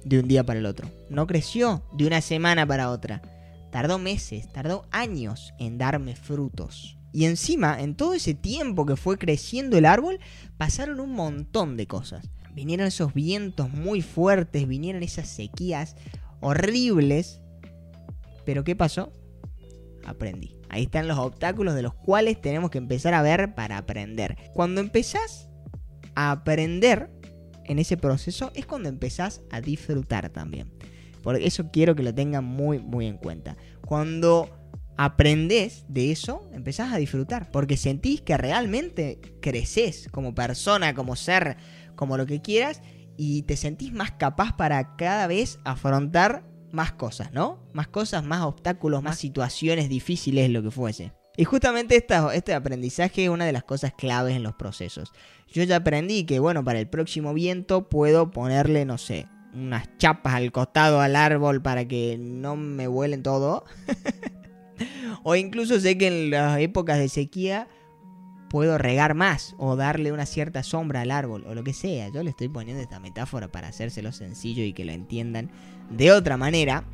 de 0.04 0.20
un 0.20 0.28
día 0.28 0.44
para 0.44 0.60
el 0.60 0.66
otro, 0.66 0.88
no 1.10 1.26
creció 1.26 1.82
de 1.92 2.06
una 2.06 2.20
semana 2.20 2.66
para 2.66 2.90
otra. 2.90 3.22
Tardó 3.70 3.98
meses, 3.98 4.52
tardó 4.52 4.86
años 4.90 5.52
en 5.58 5.78
darme 5.78 6.14
frutos. 6.14 6.98
Y 7.12 7.26
encima, 7.26 7.80
en 7.80 7.94
todo 7.94 8.14
ese 8.14 8.34
tiempo 8.34 8.86
que 8.86 8.96
fue 8.96 9.18
creciendo 9.18 9.76
el 9.76 9.86
árbol, 9.86 10.18
pasaron 10.56 11.00
un 11.00 11.12
montón 11.12 11.76
de 11.76 11.86
cosas. 11.86 12.28
Vinieron 12.54 12.86
esos 12.86 13.14
vientos 13.14 13.70
muy 13.70 14.02
fuertes, 14.02 14.68
vinieron 14.68 15.02
esas 15.02 15.28
sequías 15.28 15.96
horribles. 16.42 17.40
Pero 18.44 18.64
¿qué 18.64 18.76
pasó? 18.76 19.12
Aprendí. 20.04 20.56
Ahí 20.68 20.84
están 20.84 21.08
los 21.08 21.18
obstáculos 21.18 21.74
de 21.74 21.82
los 21.82 21.94
cuales 21.94 22.40
tenemos 22.40 22.70
que 22.70 22.78
empezar 22.78 23.14
a 23.14 23.22
ver 23.22 23.54
para 23.54 23.78
aprender. 23.78 24.36
Cuando 24.52 24.80
empezás 24.80 25.48
a 26.14 26.30
aprender 26.30 27.10
en 27.64 27.78
ese 27.78 27.96
proceso 27.96 28.50
es 28.54 28.66
cuando 28.66 28.88
empezás 28.88 29.42
a 29.50 29.60
disfrutar 29.60 30.28
también. 30.30 30.70
Por 31.22 31.36
eso 31.36 31.70
quiero 31.70 31.94
que 31.94 32.02
lo 32.02 32.14
tengan 32.14 32.44
muy, 32.44 32.78
muy 32.78 33.06
en 33.06 33.16
cuenta. 33.16 33.56
Cuando 33.86 34.50
aprendes 34.96 35.84
de 35.88 36.10
eso, 36.10 36.48
empezás 36.52 36.92
a 36.92 36.96
disfrutar. 36.96 37.50
Porque 37.50 37.76
sentís 37.76 38.20
que 38.20 38.36
realmente 38.36 39.20
creces 39.40 40.08
como 40.10 40.34
persona, 40.34 40.94
como 40.94 41.16
ser, 41.16 41.56
como 41.94 42.16
lo 42.16 42.26
que 42.26 42.42
quieras. 42.42 42.82
Y 43.24 43.42
te 43.42 43.56
sentís 43.56 43.92
más 43.92 44.10
capaz 44.10 44.56
para 44.56 44.96
cada 44.96 45.28
vez 45.28 45.60
afrontar 45.62 46.42
más 46.72 46.90
cosas, 46.90 47.32
¿no? 47.32 47.60
Más 47.72 47.86
cosas, 47.86 48.24
más 48.24 48.42
obstáculos, 48.42 49.00
más 49.00 49.16
situaciones 49.16 49.88
difíciles, 49.88 50.50
lo 50.50 50.60
que 50.60 50.72
fuese. 50.72 51.12
Y 51.36 51.44
justamente 51.44 52.04
este 52.34 52.52
aprendizaje 52.52 53.22
es 53.22 53.30
una 53.30 53.44
de 53.44 53.52
las 53.52 53.62
cosas 53.62 53.92
claves 53.96 54.34
en 54.34 54.42
los 54.42 54.54
procesos. 54.54 55.12
Yo 55.46 55.62
ya 55.62 55.76
aprendí 55.76 56.24
que, 56.24 56.40
bueno, 56.40 56.64
para 56.64 56.80
el 56.80 56.88
próximo 56.88 57.32
viento 57.32 57.88
puedo 57.88 58.32
ponerle, 58.32 58.84
no 58.86 58.98
sé, 58.98 59.28
unas 59.54 59.96
chapas 59.98 60.34
al 60.34 60.50
costado 60.50 61.00
al 61.00 61.14
árbol 61.14 61.62
para 61.62 61.86
que 61.86 62.18
no 62.18 62.56
me 62.56 62.88
vuelen 62.88 63.22
todo. 63.22 63.64
o 65.22 65.36
incluso 65.36 65.78
sé 65.78 65.96
que 65.96 66.08
en 66.08 66.30
las 66.32 66.58
épocas 66.58 66.98
de 66.98 67.08
sequía 67.08 67.68
puedo 68.52 68.76
regar 68.76 69.14
más 69.14 69.54
o 69.56 69.76
darle 69.76 70.12
una 70.12 70.26
cierta 70.26 70.62
sombra 70.62 71.00
al 71.00 71.10
árbol 71.10 71.42
o 71.48 71.54
lo 71.54 71.64
que 71.64 71.72
sea. 71.72 72.10
Yo 72.10 72.22
le 72.22 72.28
estoy 72.28 72.48
poniendo 72.48 72.82
esta 72.82 73.00
metáfora 73.00 73.48
para 73.48 73.68
hacérselo 73.68 74.12
sencillo 74.12 74.62
y 74.62 74.74
que 74.74 74.84
lo 74.84 74.92
entiendan 74.92 75.50
de 75.90 76.12
otra 76.12 76.36
manera. 76.36 76.84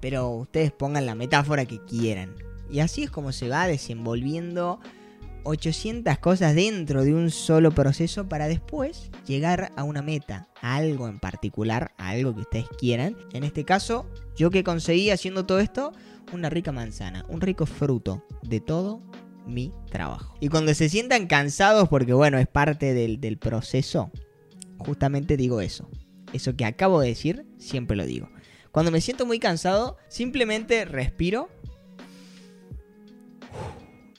Pero 0.00 0.30
ustedes 0.30 0.72
pongan 0.72 1.06
la 1.06 1.14
metáfora 1.14 1.64
que 1.64 1.78
quieran. 1.84 2.34
Y 2.68 2.80
así 2.80 3.04
es 3.04 3.10
como 3.12 3.30
se 3.30 3.48
va 3.48 3.68
desenvolviendo 3.68 4.80
800 5.44 6.18
cosas 6.18 6.56
dentro 6.56 7.04
de 7.04 7.14
un 7.14 7.30
solo 7.30 7.70
proceso 7.70 8.28
para 8.28 8.48
después 8.48 9.12
llegar 9.28 9.70
a 9.76 9.84
una 9.84 10.02
meta, 10.02 10.48
a 10.60 10.74
algo 10.74 11.06
en 11.06 11.20
particular, 11.20 11.92
a 11.98 12.08
algo 12.08 12.34
que 12.34 12.40
ustedes 12.40 12.66
quieran. 12.80 13.16
En 13.32 13.44
este 13.44 13.64
caso, 13.64 14.06
yo 14.34 14.50
que 14.50 14.64
conseguí 14.64 15.10
haciendo 15.10 15.46
todo 15.46 15.60
esto, 15.60 15.92
una 16.32 16.50
rica 16.50 16.72
manzana, 16.72 17.24
un 17.28 17.40
rico 17.40 17.64
fruto 17.64 18.24
de 18.42 18.58
todo 18.58 19.00
mi 19.46 19.72
trabajo. 19.90 20.34
Y 20.40 20.48
cuando 20.48 20.74
se 20.74 20.88
sientan 20.88 21.26
cansados, 21.26 21.88
porque 21.88 22.12
bueno, 22.12 22.38
es 22.38 22.46
parte 22.46 22.94
del, 22.94 23.20
del 23.20 23.38
proceso, 23.38 24.10
justamente 24.78 25.36
digo 25.36 25.60
eso. 25.60 25.88
Eso 26.32 26.56
que 26.56 26.64
acabo 26.64 27.00
de 27.00 27.08
decir, 27.08 27.46
siempre 27.58 27.96
lo 27.96 28.04
digo. 28.04 28.28
Cuando 28.72 28.90
me 28.90 29.00
siento 29.00 29.24
muy 29.24 29.38
cansado, 29.38 29.98
simplemente 30.08 30.84
respiro 30.84 31.48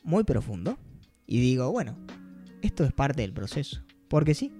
muy 0.03 0.23
profundo 0.23 0.77
y 1.27 1.41
digo, 1.41 1.71
bueno, 1.71 1.97
esto 2.61 2.85
es 2.85 2.93
parte 2.93 3.21
del 3.21 3.33
proceso. 3.33 3.81
Porque 4.07 4.33
sí, 4.33 4.53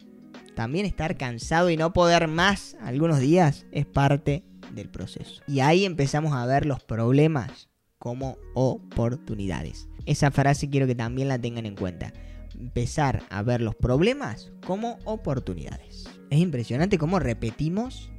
también 0.55 0.85
estar 0.85 1.17
cansado 1.17 1.69
y 1.69 1.77
no 1.77 1.93
poder 1.93 2.27
más 2.27 2.75
algunos 2.81 3.19
días 3.19 3.65
es 3.71 3.85
parte 3.85 4.43
del 4.73 4.89
proceso. 4.89 5.41
Y 5.47 5.61
ahí 5.61 5.85
empezamos 5.85 6.33
a 6.33 6.45
ver 6.45 6.65
los 6.65 6.83
problemas 6.83 7.69
como 7.97 8.37
oportunidades. 8.53 9.87
Esa 10.05 10.31
frase 10.31 10.69
quiero 10.69 10.87
que 10.87 10.95
también 10.95 11.27
la 11.27 11.39
tengan 11.39 11.65
en 11.65 11.75
cuenta. 11.75 12.13
Empezar 12.59 13.23
a 13.29 13.41
ver 13.43 13.61
los 13.61 13.75
problemas 13.75 14.51
como 14.65 14.97
oportunidades. 15.03 16.05
Es 16.29 16.39
impresionante 16.39 16.97
cómo 16.97 17.19
repetimos 17.19 18.11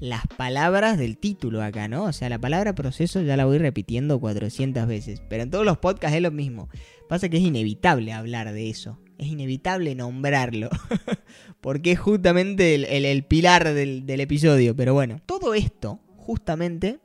las 0.00 0.26
palabras 0.36 0.98
del 0.98 1.18
título 1.18 1.62
acá, 1.62 1.88
¿no? 1.88 2.04
O 2.04 2.12
sea, 2.12 2.28
la 2.28 2.38
palabra 2.38 2.74
proceso 2.74 3.22
ya 3.22 3.36
la 3.36 3.44
voy 3.44 3.58
repitiendo 3.58 4.20
400 4.20 4.86
veces, 4.86 5.22
pero 5.28 5.42
en 5.42 5.50
todos 5.50 5.64
los 5.64 5.78
podcasts 5.78 6.16
es 6.16 6.22
lo 6.22 6.30
mismo. 6.30 6.68
Pasa 7.08 7.28
que 7.28 7.36
es 7.36 7.42
inevitable 7.42 8.12
hablar 8.12 8.52
de 8.52 8.70
eso, 8.70 8.98
es 9.18 9.28
inevitable 9.28 9.94
nombrarlo, 9.94 10.70
porque 11.60 11.92
es 11.92 11.98
justamente 11.98 12.74
el, 12.74 13.24
pilar 13.24 13.72
del, 13.72 14.06
del 14.06 14.20
episodio, 14.20 14.74
pero 14.74 14.94
bueno, 14.94 15.20
todo 15.26 15.54
esto 15.54 16.00
justamente 16.16 17.00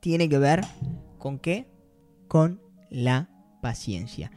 tiene 0.00 0.28
que 0.28 0.38
ver 0.38 0.60
con 1.18 1.38
qué? 1.38 1.66
Con 2.28 2.60
la 2.90 3.31
paciencia. 3.62 4.30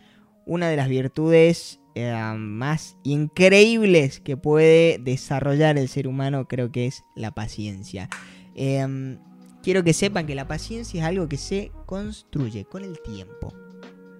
Una 0.45 0.69
de 0.69 0.77
las 0.77 0.87
virtudes 0.87 1.81
eh, 1.95 2.13
más 2.37 2.95
increíbles 3.03 4.21
que 4.21 4.37
puede 4.37 4.99
desarrollar 4.99 5.77
el 5.77 5.89
ser 5.89 6.07
humano 6.07 6.47
creo 6.47 6.71
que 6.71 6.85
es 6.85 7.03
la 7.15 7.31
paciencia. 7.31 8.07
Em, 8.53 9.17
quiero 9.63 9.83
que 9.83 9.93
sepan 9.93 10.27
que 10.27 10.35
la 10.35 10.47
paciencia 10.47 11.01
es 11.01 11.05
algo 11.05 11.27
que 11.27 11.37
se 11.37 11.71
construye 11.85 12.63
con 12.65 12.83
el 12.83 13.01
tiempo. 13.01 13.53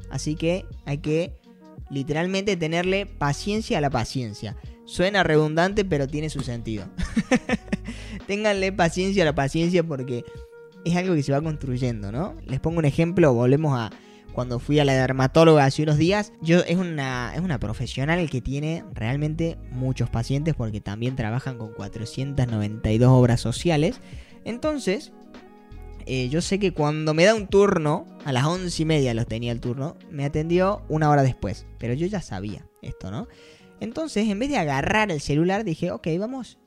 Así 0.10 0.36
que 0.36 0.66
hay 0.86 0.98
que 0.98 1.34
literalmente 1.90 2.58
tenerle 2.58 3.06
paciencia 3.06 3.78
a 3.78 3.82
la 3.82 3.90
paciencia. 3.90 4.58
Suena 4.86 5.24
redundante, 5.24 5.86
pero 5.86 6.08
tiene 6.08 6.30
su 6.30 6.42
sentido. 6.42 6.86
Ténganle 8.28 8.72
paciencia 8.72 9.24
a 9.24 9.26
la 9.26 9.36
paciencia 9.36 9.84
porque 9.84 10.24
es 10.86 10.96
algo 10.96 11.16
que 11.16 11.24
se 11.24 11.32
va 11.32 11.42
construyendo, 11.42 12.12
¿no? 12.12 12.36
Les 12.46 12.60
pongo 12.60 12.80
un 12.80 12.86
ejemplo, 12.86 13.34
volvemos 13.34 13.78
a, 13.78 13.92
cuando 14.36 14.60
fui 14.60 14.80
a 14.80 14.86
la 14.86 14.94
dermatóloga 14.94 15.64
hace 15.64 15.82
unos 15.82 15.98
días, 15.98 16.34
yo 16.42 16.60
es 16.60 16.76
una, 16.76 17.34
es 17.34 17.40
una 17.40 17.58
profesional 17.58 18.30
que 18.30 18.42
tiene 18.42 18.84
realmente 18.94 19.58
muchos 19.72 20.10
pacientes 20.10 20.54
porque 20.54 20.82
también 20.82 21.16
trabajan 21.16 21.58
con 21.58 21.72
492 21.72 23.10
obras 23.10 23.40
sociales. 23.40 24.02
Entonces, 24.44 25.14
eh, 26.06 26.28
yo 26.28 26.42
sé 26.42 26.60
que 26.60 26.74
cuando 26.74 27.14
me 27.14 27.24
da 27.24 27.34
un 27.34 27.48
turno, 27.48 28.06
a 28.26 28.34
las 28.34 28.44
once 28.44 28.84
y 28.84 28.86
media 28.86 29.14
los 29.14 29.26
tenía 29.26 29.54
el 29.54 29.62
turno, 29.62 29.96
me 30.12 30.26
atendió 30.26 30.84
una 30.90 31.10
hora 31.10 31.24
después. 31.24 31.66
Pero 31.80 31.94
yo 31.94 32.06
ya 32.06 32.22
sabía 32.22 32.68
esto, 32.82 33.12
¿no? 33.12 33.30
Entonces, 33.80 34.28
en 34.28 34.38
vez 34.38 34.50
de 34.50 34.58
agarrar 34.58 35.12
el 35.12 35.22
celular, 35.22 35.64
dije, 35.64 35.92
ok, 35.92 36.10
vamos 36.20 36.60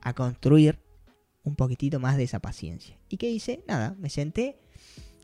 a 0.00 0.12
construir 0.12 0.80
un 1.44 1.54
poquitito 1.54 2.00
más 2.00 2.16
de 2.16 2.24
esa 2.24 2.40
paciencia. 2.40 2.98
¿Y 3.08 3.16
qué 3.16 3.30
hice? 3.30 3.62
Nada, 3.68 3.94
me 4.00 4.10
senté 4.10 4.58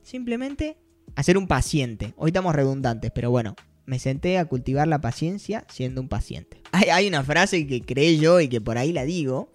simplemente 0.05 0.79
a 1.19 1.23
ser 1.25 1.37
un 1.37 1.49
paciente. 1.49 2.15
Hoy 2.17 2.29
estamos 2.29 2.55
redundantes, 2.55 3.11
pero 3.13 3.29
bueno, 3.29 3.57
me 3.87 3.99
senté 3.99 4.39
a 4.39 4.45
cultivar 4.45 4.87
la 4.87 5.01
paciencia 5.01 5.65
siendo 5.69 6.01
un 6.01 6.09
paciente. 6.09 6.63
Hay, 6.71 7.09
una 7.09 7.25
frase 7.25 7.67
que 7.67 7.81
creé 7.81 8.19
yo 8.19 8.39
y 8.39 8.47
que 8.47 8.61
por 8.61 8.79
ahí 8.79 8.93
la 8.93 9.05
digo, 9.05 9.51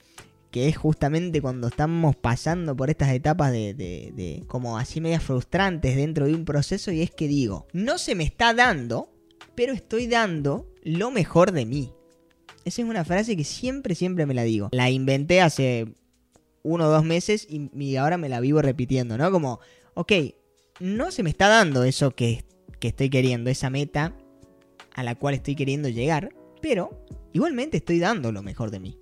que 0.51 0.67
es 0.67 0.75
justamente 0.75 1.41
cuando 1.41 1.69
estamos 1.69 2.17
pasando 2.17 2.75
por 2.75 2.89
estas 2.89 3.13
etapas 3.13 3.53
de, 3.53 3.73
de, 3.73 4.43
como 4.47 4.77
así 4.77 4.99
medias 4.99 5.23
frustrantes 5.23 5.95
dentro 5.95 6.25
de 6.25 6.35
un 6.35 6.43
proceso 6.43 6.91
y 6.91 7.01
es 7.01 7.11
que 7.11 7.29
digo, 7.29 7.65
no 7.71 7.97
se 7.97 8.13
me 8.13 8.25
está 8.25 8.53
dando, 8.53 9.13
pero 9.55 9.71
estoy 9.71 10.07
dando 10.07 10.69
lo 10.83 11.11
mejor 11.11 11.53
de 11.53 11.65
mí. 11.65 11.93
Esa 12.65 12.81
es 12.81 12.89
una 12.89 13.05
frase 13.05 13.37
que 13.37 13.45
siempre, 13.45 13.95
siempre 13.95 14.25
me 14.25 14.33
la 14.33 14.43
digo. 14.43 14.67
La 14.73 14.89
inventé 14.89 15.39
hace 15.39 15.95
uno 16.61 16.87
o 16.87 16.91
dos 16.91 17.05
meses 17.05 17.47
y, 17.49 17.69
y 17.73 17.95
ahora 17.95 18.17
me 18.17 18.27
la 18.27 18.41
vivo 18.41 18.61
repitiendo, 18.61 19.17
¿no? 19.17 19.31
Como, 19.31 19.61
ok, 19.93 20.11
no 20.79 21.11
se 21.11 21.23
me 21.23 21.29
está 21.29 21.47
dando 21.47 21.83
eso 21.83 22.11
que, 22.11 22.45
estoy 22.81 23.09
queriendo, 23.09 23.49
esa 23.49 23.69
meta 23.69 24.13
a 24.93 25.03
la 25.03 25.15
cual 25.15 25.35
estoy 25.35 25.55
queriendo 25.55 25.87
llegar, 25.87 26.35
pero 26.61 27.05
igualmente 27.31 27.77
estoy 27.77 27.99
dando 27.99 28.31
lo 28.31 28.43
mejor 28.43 28.71
de 28.71 28.79
mí. 28.79 28.99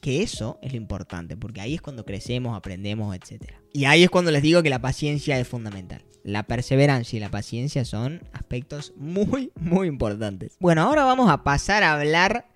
Que 0.00 0.22
eso 0.22 0.58
es 0.62 0.72
lo 0.72 0.78
importante, 0.78 1.36
porque 1.36 1.60
ahí 1.60 1.74
es 1.74 1.80
cuando 1.80 2.04
crecemos, 2.04 2.56
aprendemos, 2.56 3.14
etc. 3.14 3.52
Y 3.72 3.84
ahí 3.84 4.04
es 4.04 4.10
cuando 4.10 4.30
les 4.30 4.42
digo 4.42 4.62
que 4.62 4.70
la 4.70 4.80
paciencia 4.80 5.38
es 5.38 5.46
fundamental. 5.46 6.04
La 6.24 6.42
perseverancia 6.44 7.16
y 7.16 7.20
la 7.20 7.30
paciencia 7.30 7.84
son 7.84 8.22
aspectos 8.32 8.92
muy, 8.96 9.52
muy 9.60 9.88
importantes. 9.88 10.56
Bueno, 10.58 10.82
ahora 10.82 11.04
vamos 11.04 11.30
a 11.30 11.42
pasar 11.42 11.82
a 11.82 11.94
hablar 11.94 12.46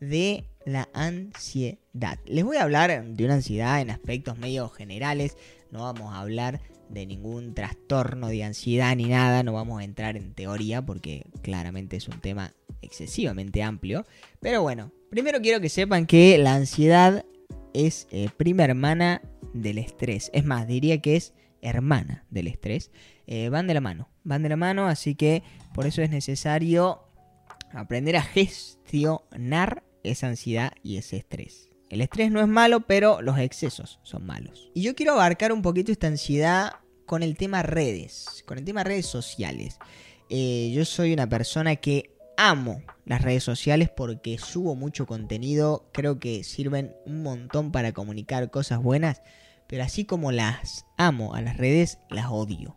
de 0.00 0.44
la 0.64 0.88
ansiedad. 0.94 2.18
Les 2.26 2.44
voy 2.44 2.56
a 2.56 2.62
hablar 2.62 3.04
de 3.04 3.24
una 3.24 3.34
ansiedad 3.34 3.80
en 3.80 3.90
aspectos 3.90 4.38
medio 4.38 4.68
generales. 4.68 5.36
No 5.70 5.82
vamos 5.82 6.12
a 6.12 6.20
hablar 6.20 6.60
de 6.90 7.06
ningún 7.06 7.54
trastorno 7.54 8.28
de 8.28 8.44
ansiedad 8.44 8.94
ni 8.96 9.06
nada, 9.06 9.42
no 9.42 9.52
vamos 9.52 9.80
a 9.80 9.84
entrar 9.84 10.16
en 10.16 10.34
teoría 10.34 10.84
porque 10.84 11.26
claramente 11.42 11.96
es 11.96 12.08
un 12.08 12.20
tema 12.20 12.52
excesivamente 12.82 13.62
amplio. 13.62 14.06
Pero 14.40 14.62
bueno, 14.62 14.92
primero 15.10 15.40
quiero 15.40 15.60
que 15.60 15.68
sepan 15.68 16.06
que 16.06 16.38
la 16.38 16.54
ansiedad 16.54 17.24
es 17.74 18.06
eh, 18.10 18.28
prima 18.36 18.64
hermana 18.64 19.22
del 19.54 19.78
estrés. 19.78 20.30
Es 20.32 20.44
más, 20.44 20.66
diría 20.66 21.00
que 21.00 21.16
es 21.16 21.34
hermana 21.60 22.24
del 22.30 22.46
estrés. 22.46 22.90
Eh, 23.26 23.48
van 23.50 23.66
de 23.66 23.74
la 23.74 23.80
mano, 23.80 24.08
van 24.24 24.42
de 24.42 24.48
la 24.48 24.56
mano, 24.56 24.86
así 24.86 25.14
que 25.14 25.42
por 25.74 25.86
eso 25.86 26.00
es 26.02 26.10
necesario 26.10 27.08
Aprender 27.72 28.16
a 28.16 28.22
gestionar 28.22 29.84
esa 30.02 30.28
ansiedad 30.28 30.72
y 30.82 30.96
ese 30.96 31.16
estrés. 31.18 31.67
El 31.90 32.00
estrés 32.00 32.30
no 32.30 32.40
es 32.40 32.48
malo, 32.48 32.80
pero 32.80 33.22
los 33.22 33.38
excesos 33.38 33.98
son 34.02 34.26
malos. 34.26 34.70
Y 34.74 34.82
yo 34.82 34.94
quiero 34.94 35.12
abarcar 35.12 35.52
un 35.52 35.62
poquito 35.62 35.90
esta 35.90 36.06
ansiedad 36.06 36.72
con 37.06 37.22
el 37.22 37.36
tema 37.36 37.62
redes, 37.62 38.44
con 38.46 38.58
el 38.58 38.64
tema 38.64 38.84
redes 38.84 39.06
sociales. 39.06 39.78
Eh, 40.28 40.70
yo 40.74 40.84
soy 40.84 41.14
una 41.14 41.28
persona 41.28 41.76
que 41.76 42.14
amo 42.36 42.82
las 43.06 43.22
redes 43.22 43.42
sociales 43.42 43.88
porque 43.88 44.38
subo 44.38 44.74
mucho 44.74 45.06
contenido, 45.06 45.88
creo 45.92 46.20
que 46.20 46.44
sirven 46.44 46.94
un 47.06 47.22
montón 47.22 47.72
para 47.72 47.92
comunicar 47.92 48.50
cosas 48.50 48.80
buenas, 48.80 49.22
pero 49.66 49.82
así 49.82 50.04
como 50.04 50.30
las 50.30 50.84
amo 50.98 51.34
a 51.34 51.40
las 51.40 51.56
redes, 51.56 51.98
las 52.10 52.26
odio. 52.30 52.76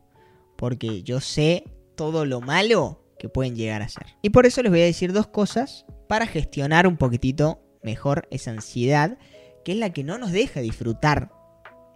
Porque 0.57 1.03
yo 1.03 1.19
sé 1.19 1.65
todo 1.95 2.25
lo 2.25 2.39
malo 2.39 3.03
que 3.19 3.29
pueden 3.29 3.55
llegar 3.55 3.81
a 3.81 3.89
ser. 3.89 4.07
Y 4.21 4.31
por 4.31 4.45
eso 4.45 4.63
les 4.63 4.71
voy 4.71 4.81
a 4.81 4.85
decir 4.85 5.13
dos 5.13 5.27
cosas 5.27 5.85
para 6.07 6.25
gestionar 6.25 6.87
un 6.87 6.97
poquitito 6.97 7.60
mejor 7.83 8.27
esa 8.31 8.51
ansiedad, 8.51 9.17
que 9.63 9.73
es 9.73 9.77
la 9.77 9.91
que 9.91 10.03
no 10.03 10.17
nos 10.17 10.31
deja 10.31 10.61
disfrutar 10.61 11.31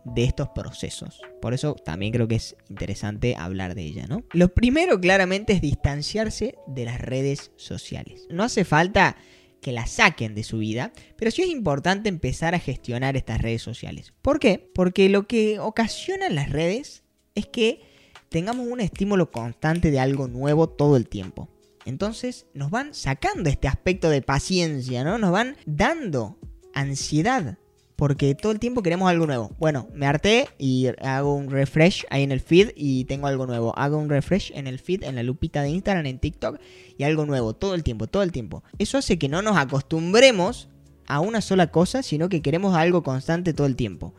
de 0.06 0.24
estos 0.24 0.50
procesos. 0.50 1.20
Por 1.42 1.54
eso 1.54 1.74
también 1.74 2.14
creo 2.14 2.28
que 2.28 2.36
es 2.36 2.56
interesante 2.70 3.36
hablar 3.36 3.76
de 3.76 3.84
ella, 3.84 4.06
¿no? 4.08 4.24
Lo 4.34 4.54
primero 4.54 5.00
claramente 5.00 5.54
es 5.54 5.62
distanciarse 5.62 6.56
de 6.68 6.86
las 6.86 7.02
redes 7.02 7.52
sociales. 7.56 8.28
No 8.30 8.44
hace 8.44 8.66
falta 8.66 9.18
que 9.62 9.72
las 9.72 9.90
saquen 9.90 10.36
de 10.36 10.44
su 10.44 10.60
vida, 10.60 10.94
pero 11.18 11.32
sí 11.32 11.42
es 11.42 11.50
importante 11.50 12.08
empezar 12.08 12.54
a 12.54 12.60
gestionar 12.60 13.18
estas 13.18 13.42
redes 13.42 13.64
sociales. 13.64 14.14
¿Por 14.22 14.40
qué? 14.40 14.70
Porque 14.76 15.10
lo 15.10 15.28
que 15.28 15.60
ocasionan 15.60 16.36
las 16.36 16.52
redes 16.52 17.04
es 17.34 17.48
que 17.48 17.82
tengamos 18.30 18.68
un 18.68 18.80
estímulo 18.80 19.32
constante 19.32 19.90
de 19.90 20.00
algo 20.00 20.28
nuevo 20.28 20.70
todo 20.70 20.98
el 20.98 21.08
tiempo. 21.08 21.50
Entonces 21.86 22.48
nos 22.54 22.72
van 22.72 22.94
sacando 22.94 23.50
este 23.50 23.68
aspecto 23.68 24.10
de 24.10 24.22
paciencia, 24.22 25.04
¿no? 25.04 25.18
Nos 25.18 25.32
van 25.32 25.56
dando 25.66 26.38
ansiedad 26.74 27.58
porque 27.96 28.36
todo 28.36 28.52
el 28.52 28.60
tiempo 28.60 28.84
queremos 28.84 29.10
algo 29.10 29.26
nuevo. 29.26 29.52
Bueno, 29.58 29.88
me 29.94 30.06
harté 30.06 30.50
y 30.58 30.88
hago 31.02 31.34
un 31.36 31.50
refresh 31.50 32.06
ahí 32.10 32.24
en 32.24 32.32
el 32.32 32.42
feed 32.42 32.72
y 32.76 33.06
tengo 33.06 33.28
algo 33.28 33.48
nuevo. 33.48 33.78
Hago 33.78 33.98
un 33.98 34.10
refresh 34.10 34.52
en 34.54 34.68
el 34.68 34.80
feed, 34.80 35.04
en 35.04 35.16
la 35.16 35.24
lupita 35.24 35.62
de 35.62 35.70
Instagram, 35.70 36.06
en 36.06 36.20
TikTok 36.20 36.60
y 36.98 37.04
algo 37.04 37.26
nuevo. 37.26 37.54
Todo 37.54 37.74
el 37.74 37.84
tiempo, 37.84 38.08
todo 38.08 38.24
el 38.24 38.32
tiempo. 38.32 38.64
Eso 38.80 38.98
hace 38.98 39.18
que 39.18 39.30
no 39.30 39.42
nos 39.42 39.58
acostumbremos 39.58 40.70
a 41.08 41.20
una 41.20 41.42
sola 41.42 41.72
cosa, 41.72 42.04
sino 42.04 42.30
que 42.30 42.42
queremos 42.42 42.76
algo 42.76 43.04
constante 43.04 43.54
todo 43.54 43.68
el 43.68 43.76
tiempo. 43.76 44.14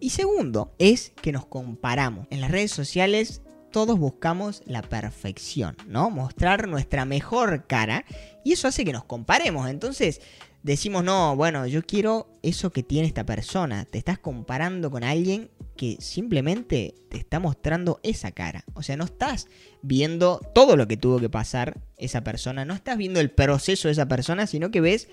Y 0.00 0.10
segundo, 0.10 0.74
es 0.78 1.12
que 1.20 1.32
nos 1.32 1.44
comparamos. 1.44 2.26
En 2.30 2.40
las 2.40 2.50
redes 2.50 2.70
sociales 2.70 3.42
todos 3.78 3.96
buscamos 3.96 4.64
la 4.66 4.82
perfección, 4.82 5.76
¿no? 5.86 6.10
Mostrar 6.10 6.66
nuestra 6.66 7.04
mejor 7.04 7.68
cara 7.68 8.04
y 8.44 8.54
eso 8.54 8.66
hace 8.66 8.84
que 8.84 8.92
nos 8.92 9.04
comparemos. 9.04 9.70
Entonces, 9.70 10.20
decimos, 10.64 11.04
no, 11.04 11.36
bueno, 11.36 11.64
yo 11.64 11.86
quiero 11.86 12.26
eso 12.42 12.70
que 12.70 12.82
tiene 12.82 13.06
esta 13.06 13.24
persona. 13.24 13.84
Te 13.84 13.98
estás 13.98 14.18
comparando 14.18 14.90
con 14.90 15.04
alguien 15.04 15.48
que 15.76 15.96
simplemente 16.00 16.96
te 17.08 17.18
está 17.18 17.38
mostrando 17.38 18.00
esa 18.02 18.32
cara. 18.32 18.64
O 18.74 18.82
sea, 18.82 18.96
no 18.96 19.04
estás 19.04 19.46
viendo 19.80 20.40
todo 20.56 20.76
lo 20.76 20.88
que 20.88 20.96
tuvo 20.96 21.20
que 21.20 21.30
pasar 21.30 21.80
esa 21.98 22.24
persona, 22.24 22.64
no 22.64 22.74
estás 22.74 22.98
viendo 22.98 23.20
el 23.20 23.30
proceso 23.30 23.86
de 23.86 23.92
esa 23.92 24.08
persona, 24.08 24.48
sino 24.48 24.72
que 24.72 24.80
ves 24.80 25.06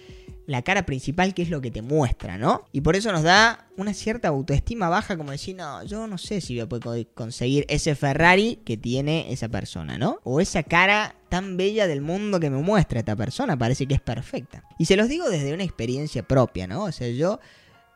la 0.47 0.61
cara 0.61 0.85
principal 0.85 1.33
que 1.33 1.41
es 1.41 1.49
lo 1.49 1.61
que 1.61 1.71
te 1.71 1.81
muestra, 1.81 2.37
¿no? 2.37 2.65
Y 2.71 2.81
por 2.81 2.95
eso 2.95 3.11
nos 3.11 3.23
da 3.23 3.67
una 3.77 3.93
cierta 3.93 4.27
autoestima 4.27 4.89
baja 4.89 5.17
como 5.17 5.31
decir, 5.31 5.55
no, 5.55 5.83
yo 5.83 6.07
no 6.07 6.17
sé 6.17 6.41
si 6.41 6.55
voy 6.55 6.61
a 6.61 6.69
poder 6.69 7.07
conseguir 7.13 7.65
ese 7.67 7.95
Ferrari 7.95 8.59
que 8.63 8.77
tiene 8.77 9.31
esa 9.31 9.49
persona, 9.49 9.97
¿no? 9.97 10.19
O 10.23 10.39
esa 10.39 10.63
cara 10.63 11.15
tan 11.29 11.57
bella 11.57 11.87
del 11.87 12.01
mundo 12.01 12.39
que 12.39 12.49
me 12.49 12.61
muestra 12.61 12.99
esta 12.99 13.15
persona, 13.15 13.57
parece 13.57 13.87
que 13.87 13.95
es 13.95 14.01
perfecta. 14.01 14.63
Y 14.77 14.85
se 14.85 14.95
los 14.95 15.09
digo 15.09 15.29
desde 15.29 15.53
una 15.53 15.63
experiencia 15.63 16.23
propia, 16.23 16.67
¿no? 16.67 16.83
O 16.83 16.91
sea, 16.91 17.09
yo, 17.09 17.39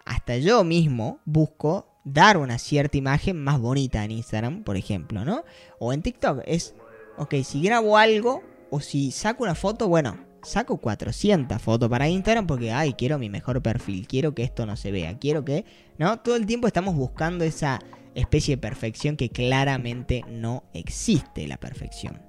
hasta 0.06 0.38
yo 0.38 0.64
mismo 0.64 1.20
busco 1.26 1.88
dar 2.04 2.38
una 2.38 2.58
cierta 2.58 2.98
imagen 2.98 3.44
más 3.44 3.60
bonita 3.60 4.04
en 4.04 4.12
Instagram, 4.12 4.64
por 4.64 4.78
ejemplo, 4.78 5.24
¿no? 5.24 5.44
O 5.78 5.94
en 5.94 6.02
TikTok 6.02 6.42
es, 6.46 6.74
ok, 7.18 7.36
si 7.44 7.62
grabo 7.62 7.98
algo 7.98 8.42
o 8.72 8.80
si 8.80 9.12
saco 9.12 9.44
una 9.44 9.56
foto, 9.56 9.88
bueno, 9.88 10.29
saco 10.44 10.78
400 10.78 11.62
fotos 11.62 11.90
para 11.90 12.10
Instagram 12.10 12.48
porque, 12.48 12.72
ay, 12.72 12.94
quiero 12.94 13.20
mi 13.20 13.30
mejor 13.30 13.62
perfil, 13.62 14.08
quiero 14.08 14.34
que 14.34 14.44
esto 14.44 14.66
no 14.66 14.76
se 14.76 14.92
vea, 14.92 15.18
quiero 15.18 15.46
que, 15.46 15.66
¿no? 15.98 16.20
Todo 16.20 16.36
el 16.36 16.46
tiempo 16.46 16.68
estamos 16.68 16.96
buscando 16.96 17.44
esa 17.44 17.80
especie 18.16 18.56
de 18.56 18.62
perfección 18.62 19.16
que 19.16 19.30
claramente 19.30 20.24
no 20.30 20.64
existe 20.74 21.48
la 21.48 21.58
perfección. 21.58 22.22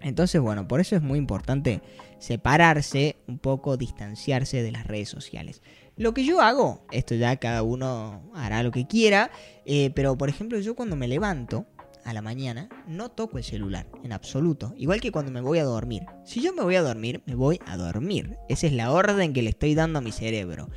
Entonces, 0.00 0.40
bueno, 0.40 0.68
por 0.68 0.80
eso 0.80 0.94
es 0.94 1.02
muy 1.02 1.18
importante 1.18 1.80
separarse 2.18 3.16
un 3.26 3.38
poco, 3.38 3.76
distanciarse 3.76 4.62
de 4.62 4.72
las 4.72 4.86
redes 4.86 5.08
sociales. 5.08 5.62
Lo 5.96 6.12
que 6.12 6.24
yo 6.24 6.40
hago, 6.42 6.86
esto 6.92 7.14
ya 7.14 7.36
cada 7.36 7.62
uno 7.62 8.30
hará 8.34 8.62
lo 8.62 8.70
que 8.70 8.86
quiera, 8.86 9.30
eh, 9.64 9.90
pero 9.94 10.16
por 10.18 10.28
ejemplo 10.28 10.58
yo 10.60 10.76
cuando 10.76 10.94
me 10.94 11.08
levanto, 11.08 11.66
a 12.06 12.12
la 12.12 12.22
mañana, 12.22 12.68
no 12.86 13.10
toco 13.10 13.36
el 13.36 13.44
celular, 13.44 13.88
en 14.04 14.12
absoluto. 14.12 14.72
Igual 14.76 15.00
que 15.00 15.10
cuando 15.10 15.32
me 15.32 15.40
voy 15.40 15.58
a 15.58 15.64
dormir. 15.64 16.04
Si 16.24 16.40
yo 16.40 16.54
me 16.54 16.62
voy 16.62 16.76
a 16.76 16.82
dormir, 16.82 17.20
me 17.26 17.34
voy 17.34 17.60
a 17.66 17.76
dormir. 17.76 18.38
Esa 18.48 18.68
es 18.68 18.72
la 18.72 18.92
orden 18.92 19.32
que 19.32 19.42
le 19.42 19.50
estoy 19.50 19.74
dando 19.74 19.98
a 19.98 20.02
mi 20.02 20.12
cerebro. 20.12 20.68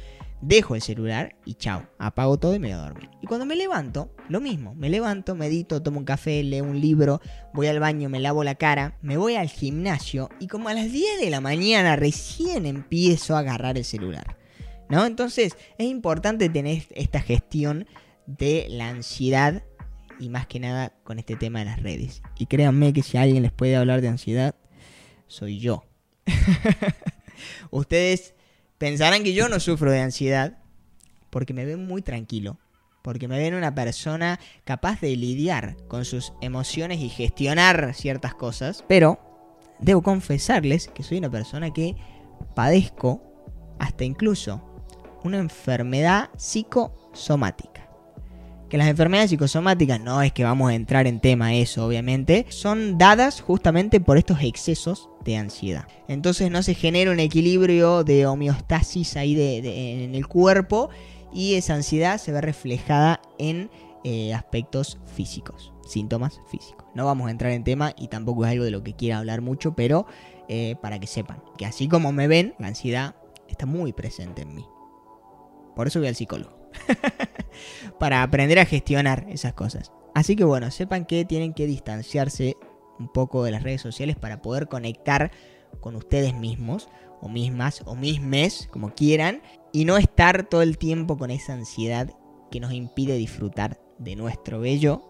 Dejo 0.41 0.73
el 0.73 0.81
celular 0.81 1.35
y 1.45 1.53
chao, 1.53 1.87
apago 1.99 2.39
todo 2.39 2.55
y 2.55 2.59
me 2.59 2.69
voy 2.69 2.77
a 2.77 2.81
dormir. 2.81 3.09
Y 3.21 3.27
cuando 3.27 3.45
me 3.45 3.55
levanto, 3.55 4.11
lo 4.27 4.41
mismo. 4.41 4.73
Me 4.73 4.89
levanto, 4.89 5.35
medito, 5.35 5.83
tomo 5.83 5.99
un 5.99 6.05
café, 6.05 6.41
leo 6.43 6.63
un 6.63 6.81
libro, 6.81 7.21
voy 7.53 7.67
al 7.67 7.79
baño, 7.79 8.09
me 8.09 8.19
lavo 8.19 8.43
la 8.43 8.55
cara, 8.55 8.97
me 9.01 9.17
voy 9.17 9.35
al 9.35 9.49
gimnasio 9.49 10.29
y 10.39 10.47
como 10.47 10.69
a 10.69 10.73
las 10.73 10.91
10 10.91 11.19
de 11.19 11.29
la 11.29 11.41
mañana 11.41 11.95
recién 11.95 12.65
empiezo 12.65 13.35
a 13.35 13.39
agarrar 13.39 13.77
el 13.77 13.85
celular. 13.85 14.37
¿No? 14.89 15.05
Entonces 15.05 15.55
es 15.77 15.85
importante 15.85 16.49
tener 16.49 16.87
esta 16.95 17.21
gestión 17.21 17.85
de 18.25 18.65
la 18.69 18.89
ansiedad 18.89 19.63
y 20.19 20.29
más 20.29 20.47
que 20.47 20.59
nada 20.59 20.93
con 21.03 21.19
este 21.19 21.35
tema 21.35 21.59
de 21.59 21.65
las 21.65 21.81
redes. 21.81 22.21
Y 22.37 22.45
créanme 22.45 22.93
que 22.93 23.03
si 23.03 23.17
alguien 23.17 23.43
les 23.43 23.51
puede 23.51 23.75
hablar 23.75 24.01
de 24.01 24.09
ansiedad, 24.09 24.55
soy 25.27 25.59
yo. 25.59 25.83
Ustedes 27.71 28.35
pensarán 28.77 29.23
que 29.23 29.33
yo 29.33 29.49
no 29.49 29.59
sufro 29.59 29.91
de 29.91 30.01
ansiedad 30.01 30.57
porque 31.29 31.53
me 31.53 31.65
ven 31.65 31.85
muy 31.85 32.01
tranquilo, 32.01 32.59
porque 33.01 33.27
me 33.27 33.39
ven 33.39 33.53
una 33.53 33.73
persona 33.73 34.39
capaz 34.65 34.99
de 35.01 35.15
lidiar 35.15 35.77
con 35.87 36.05
sus 36.05 36.33
emociones 36.41 36.99
y 36.99 37.09
gestionar 37.09 37.93
ciertas 37.93 38.33
cosas, 38.33 38.83
pero 38.87 39.19
debo 39.79 40.01
confesarles 40.01 40.87
que 40.87 41.03
soy 41.03 41.19
una 41.19 41.29
persona 41.29 41.71
que 41.71 41.95
padezco 42.55 43.23
hasta 43.79 44.03
incluso 44.03 44.61
una 45.23 45.37
enfermedad 45.37 46.29
psicosomática 46.37 47.78
que 48.69 48.77
las 48.77 48.87
enfermedades 48.87 49.31
psicosomáticas, 49.31 49.99
no 49.99 50.21
es 50.21 50.31
que 50.31 50.43
vamos 50.43 50.69
a 50.69 50.75
entrar 50.75 51.07
en 51.07 51.19
tema 51.19 51.55
eso, 51.55 51.85
obviamente, 51.85 52.45
son 52.49 52.97
dadas 52.97 53.41
justamente 53.41 53.99
por 53.99 54.17
estos 54.17 54.41
excesos 54.43 55.09
de 55.25 55.37
ansiedad. 55.37 55.87
Entonces 56.07 56.51
no 56.51 56.61
se 56.63 56.75
genera 56.75 57.11
un 57.11 57.19
equilibrio 57.19 58.03
de 58.03 58.27
homeostasis 58.27 59.17
ahí 59.17 59.33
de, 59.35 60.03
en 60.05 60.15
el 60.15 60.27
cuerpo 60.27 60.89
y 61.33 61.55
esa 61.55 61.73
ansiedad 61.73 62.19
se 62.19 62.31
ve 62.31 62.41
reflejada 62.41 63.21
en 63.37 63.69
eh, 64.03 64.33
aspectos 64.33 64.99
físicos, 65.15 65.73
síntomas 65.87 66.39
físicos. 66.49 66.85
No 66.93 67.05
vamos 67.05 67.27
a 67.27 67.31
entrar 67.31 67.51
en 67.51 67.63
tema 67.63 67.93
y 67.97 68.07
tampoco 68.07 68.45
es 68.45 68.51
algo 68.51 68.63
de 68.63 68.71
lo 68.71 68.83
que 68.83 68.93
quiera 68.93 69.17
hablar 69.17 69.41
mucho, 69.41 69.73
pero 69.75 70.05
eh, 70.47 70.75
para 70.81 70.99
que 70.99 71.07
sepan 71.07 71.43
que 71.57 71.65
así 71.65 71.87
como 71.87 72.11
me 72.11 72.27
ven, 72.27 72.53
la 72.59 72.67
ansiedad 72.67 73.15
está 73.47 73.65
muy 73.65 73.93
presente 73.93 74.43
en 74.43 74.55
mí. 74.55 74.65
Por 75.75 75.87
eso 75.87 75.99
voy 75.99 76.07
al 76.07 76.15
psicólogo. 76.15 76.58
para 77.99 78.23
aprender 78.23 78.59
a 78.59 78.65
gestionar 78.65 79.25
esas 79.29 79.53
cosas. 79.53 79.91
Así 80.15 80.35
que 80.35 80.43
bueno, 80.43 80.71
sepan 80.71 81.05
que 81.05 81.25
tienen 81.25 81.53
que 81.53 81.67
distanciarse 81.67 82.57
un 82.99 83.07
poco 83.07 83.43
de 83.43 83.51
las 83.51 83.63
redes 83.63 83.81
sociales 83.81 84.15
para 84.15 84.41
poder 84.41 84.67
conectar 84.67 85.31
con 85.79 85.95
ustedes 85.95 86.33
mismos 86.33 86.89
o 87.21 87.29
mismas 87.29 87.83
o 87.85 87.95
mismes, 87.95 88.67
como 88.71 88.93
quieran, 88.93 89.41
y 89.71 89.85
no 89.85 89.97
estar 89.97 90.43
todo 90.43 90.61
el 90.61 90.77
tiempo 90.77 91.17
con 91.17 91.31
esa 91.31 91.53
ansiedad 91.53 92.13
que 92.51 92.59
nos 92.59 92.73
impide 92.73 93.15
disfrutar 93.15 93.79
de 93.97 94.15
nuestro 94.15 94.59
bello 94.59 95.09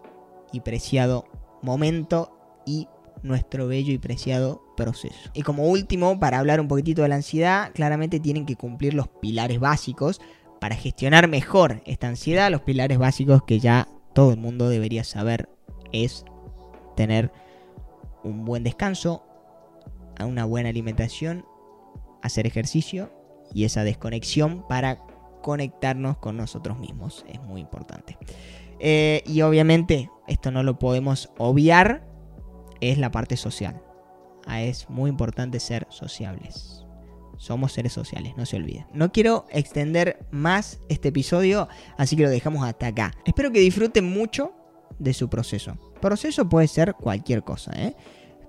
y 0.52 0.60
preciado 0.60 1.24
momento 1.62 2.62
y 2.66 2.88
nuestro 3.22 3.66
bello 3.66 3.92
y 3.92 3.98
preciado 3.98 4.62
proceso. 4.76 5.30
Y 5.34 5.42
como 5.42 5.68
último, 5.68 6.18
para 6.18 6.38
hablar 6.38 6.60
un 6.60 6.68
poquitito 6.68 7.02
de 7.02 7.08
la 7.08 7.16
ansiedad, 7.16 7.72
claramente 7.74 8.20
tienen 8.20 8.46
que 8.46 8.56
cumplir 8.56 8.94
los 8.94 9.08
pilares 9.08 9.60
básicos 9.60 10.20
para 10.60 10.76
gestionar 10.76 11.26
mejor 11.26 11.82
esta 11.86 12.08
ansiedad, 12.08 12.50
los 12.50 12.60
pilares 12.62 12.98
básicos 12.98 13.42
que 13.42 13.58
ya 13.58 13.88
todo 14.12 14.32
el 14.32 14.36
mundo 14.36 14.68
debería 14.68 15.04
saber 15.04 15.48
es 15.92 16.24
tener 16.96 17.32
un 18.22 18.44
buen 18.44 18.62
descanso, 18.62 19.24
una 20.20 20.44
buena 20.44 20.68
alimentación, 20.68 21.46
hacer 22.22 22.46
ejercicio 22.46 23.10
y 23.54 23.64
esa 23.64 23.84
desconexión 23.84 24.66
para 24.68 25.02
conectarnos 25.42 26.18
con 26.18 26.36
nosotros 26.36 26.78
mismos. 26.78 27.24
Es 27.26 27.40
muy 27.40 27.62
importante. 27.62 28.18
Eh, 28.78 29.22
y 29.26 29.40
obviamente 29.42 30.10
esto 30.28 30.50
no 30.50 30.62
lo 30.62 30.78
podemos 30.78 31.30
obviar, 31.38 32.06
es 32.80 32.98
la 32.98 33.10
parte 33.10 33.36
social. 33.36 33.82
Ah, 34.46 34.62
es 34.62 34.88
muy 34.90 35.10
importante 35.10 35.58
ser 35.60 35.86
sociables. 35.90 36.84
Somos 37.40 37.72
seres 37.72 37.94
sociales, 37.94 38.34
no 38.36 38.44
se 38.44 38.56
olviden. 38.56 38.84
No 38.92 39.12
quiero 39.12 39.46
extender 39.48 40.26
más 40.30 40.78
este 40.90 41.08
episodio, 41.08 41.68
así 41.96 42.14
que 42.14 42.24
lo 42.24 42.28
dejamos 42.28 42.62
hasta 42.68 42.88
acá. 42.88 43.14
Espero 43.24 43.50
que 43.50 43.60
disfruten 43.60 44.04
mucho 44.04 44.52
de 44.98 45.14
su 45.14 45.30
proceso. 45.30 45.78
Proceso 46.02 46.50
puede 46.50 46.68
ser 46.68 46.92
cualquier 46.92 47.42
cosa, 47.42 47.72
¿eh? 47.74 47.96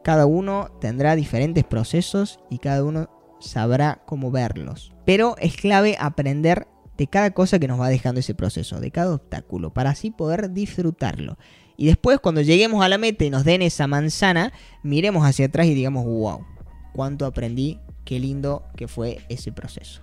Cada 0.04 0.26
uno 0.26 0.72
tendrá 0.82 1.16
diferentes 1.16 1.64
procesos 1.64 2.42
y 2.50 2.58
cada 2.58 2.84
uno 2.84 3.10
sabrá 3.40 4.02
cómo 4.06 4.30
verlos. 4.30 4.92
Pero 5.06 5.38
es 5.38 5.56
clave 5.56 5.96
aprender 5.98 6.68
de 6.98 7.08
cada 7.08 7.32
cosa 7.32 7.60
que 7.60 7.70
nos 7.70 7.80
va 7.80 7.88
dejando 7.88 8.20
ese 8.20 8.36
proceso, 8.36 8.82
de 8.82 8.92
cada 8.92 9.14
obstáculo, 9.14 9.72
para 9.74 9.92
así 9.92 10.12
poder 10.12 10.52
disfrutarlo. 10.52 11.38
Y 11.78 11.86
después 11.86 12.20
cuando 12.20 12.42
lleguemos 12.42 12.84
a 12.84 12.90
la 12.90 12.98
meta 12.98 13.24
y 13.24 13.30
nos 13.30 13.46
den 13.46 13.62
esa 13.62 13.88
manzana, 13.88 14.52
miremos 14.84 15.26
hacia 15.26 15.46
atrás 15.46 15.68
y 15.68 15.76
digamos, 15.76 16.04
wow, 16.04 16.46
cuánto 16.94 17.26
aprendí, 17.26 17.80
qué 18.06 18.20
lindo 18.20 18.64
que 18.76 18.88
fue 18.88 19.20
ese 19.30 19.52
proceso. 19.52 20.02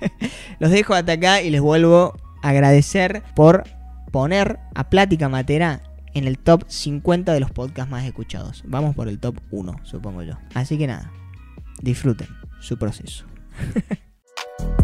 Los 0.58 0.70
dejo 0.70 0.94
hasta 0.94 1.12
acá 1.12 1.42
y 1.42 1.50
les 1.50 1.60
vuelvo 1.60 2.14
a 2.42 2.48
agradecer 2.48 3.22
por 3.34 3.64
poner 4.12 4.58
a 4.74 4.90
Plática 4.90 5.28
Matera 5.28 5.82
en 6.14 6.26
el 6.26 6.38
top 6.38 6.64
50 6.68 7.32
de 7.32 7.40
los 7.40 7.50
podcasts 7.50 7.90
más 7.90 8.04
escuchados. 8.04 8.62
Vamos 8.66 8.94
por 8.94 9.08
el 9.08 9.18
top 9.18 9.36
1, 9.50 9.80
supongo 9.82 10.22
yo. 10.22 10.34
Así 10.54 10.78
que 10.78 10.86
nada, 10.86 11.12
disfruten 11.82 12.28
su 12.60 12.78
proceso. 12.78 13.26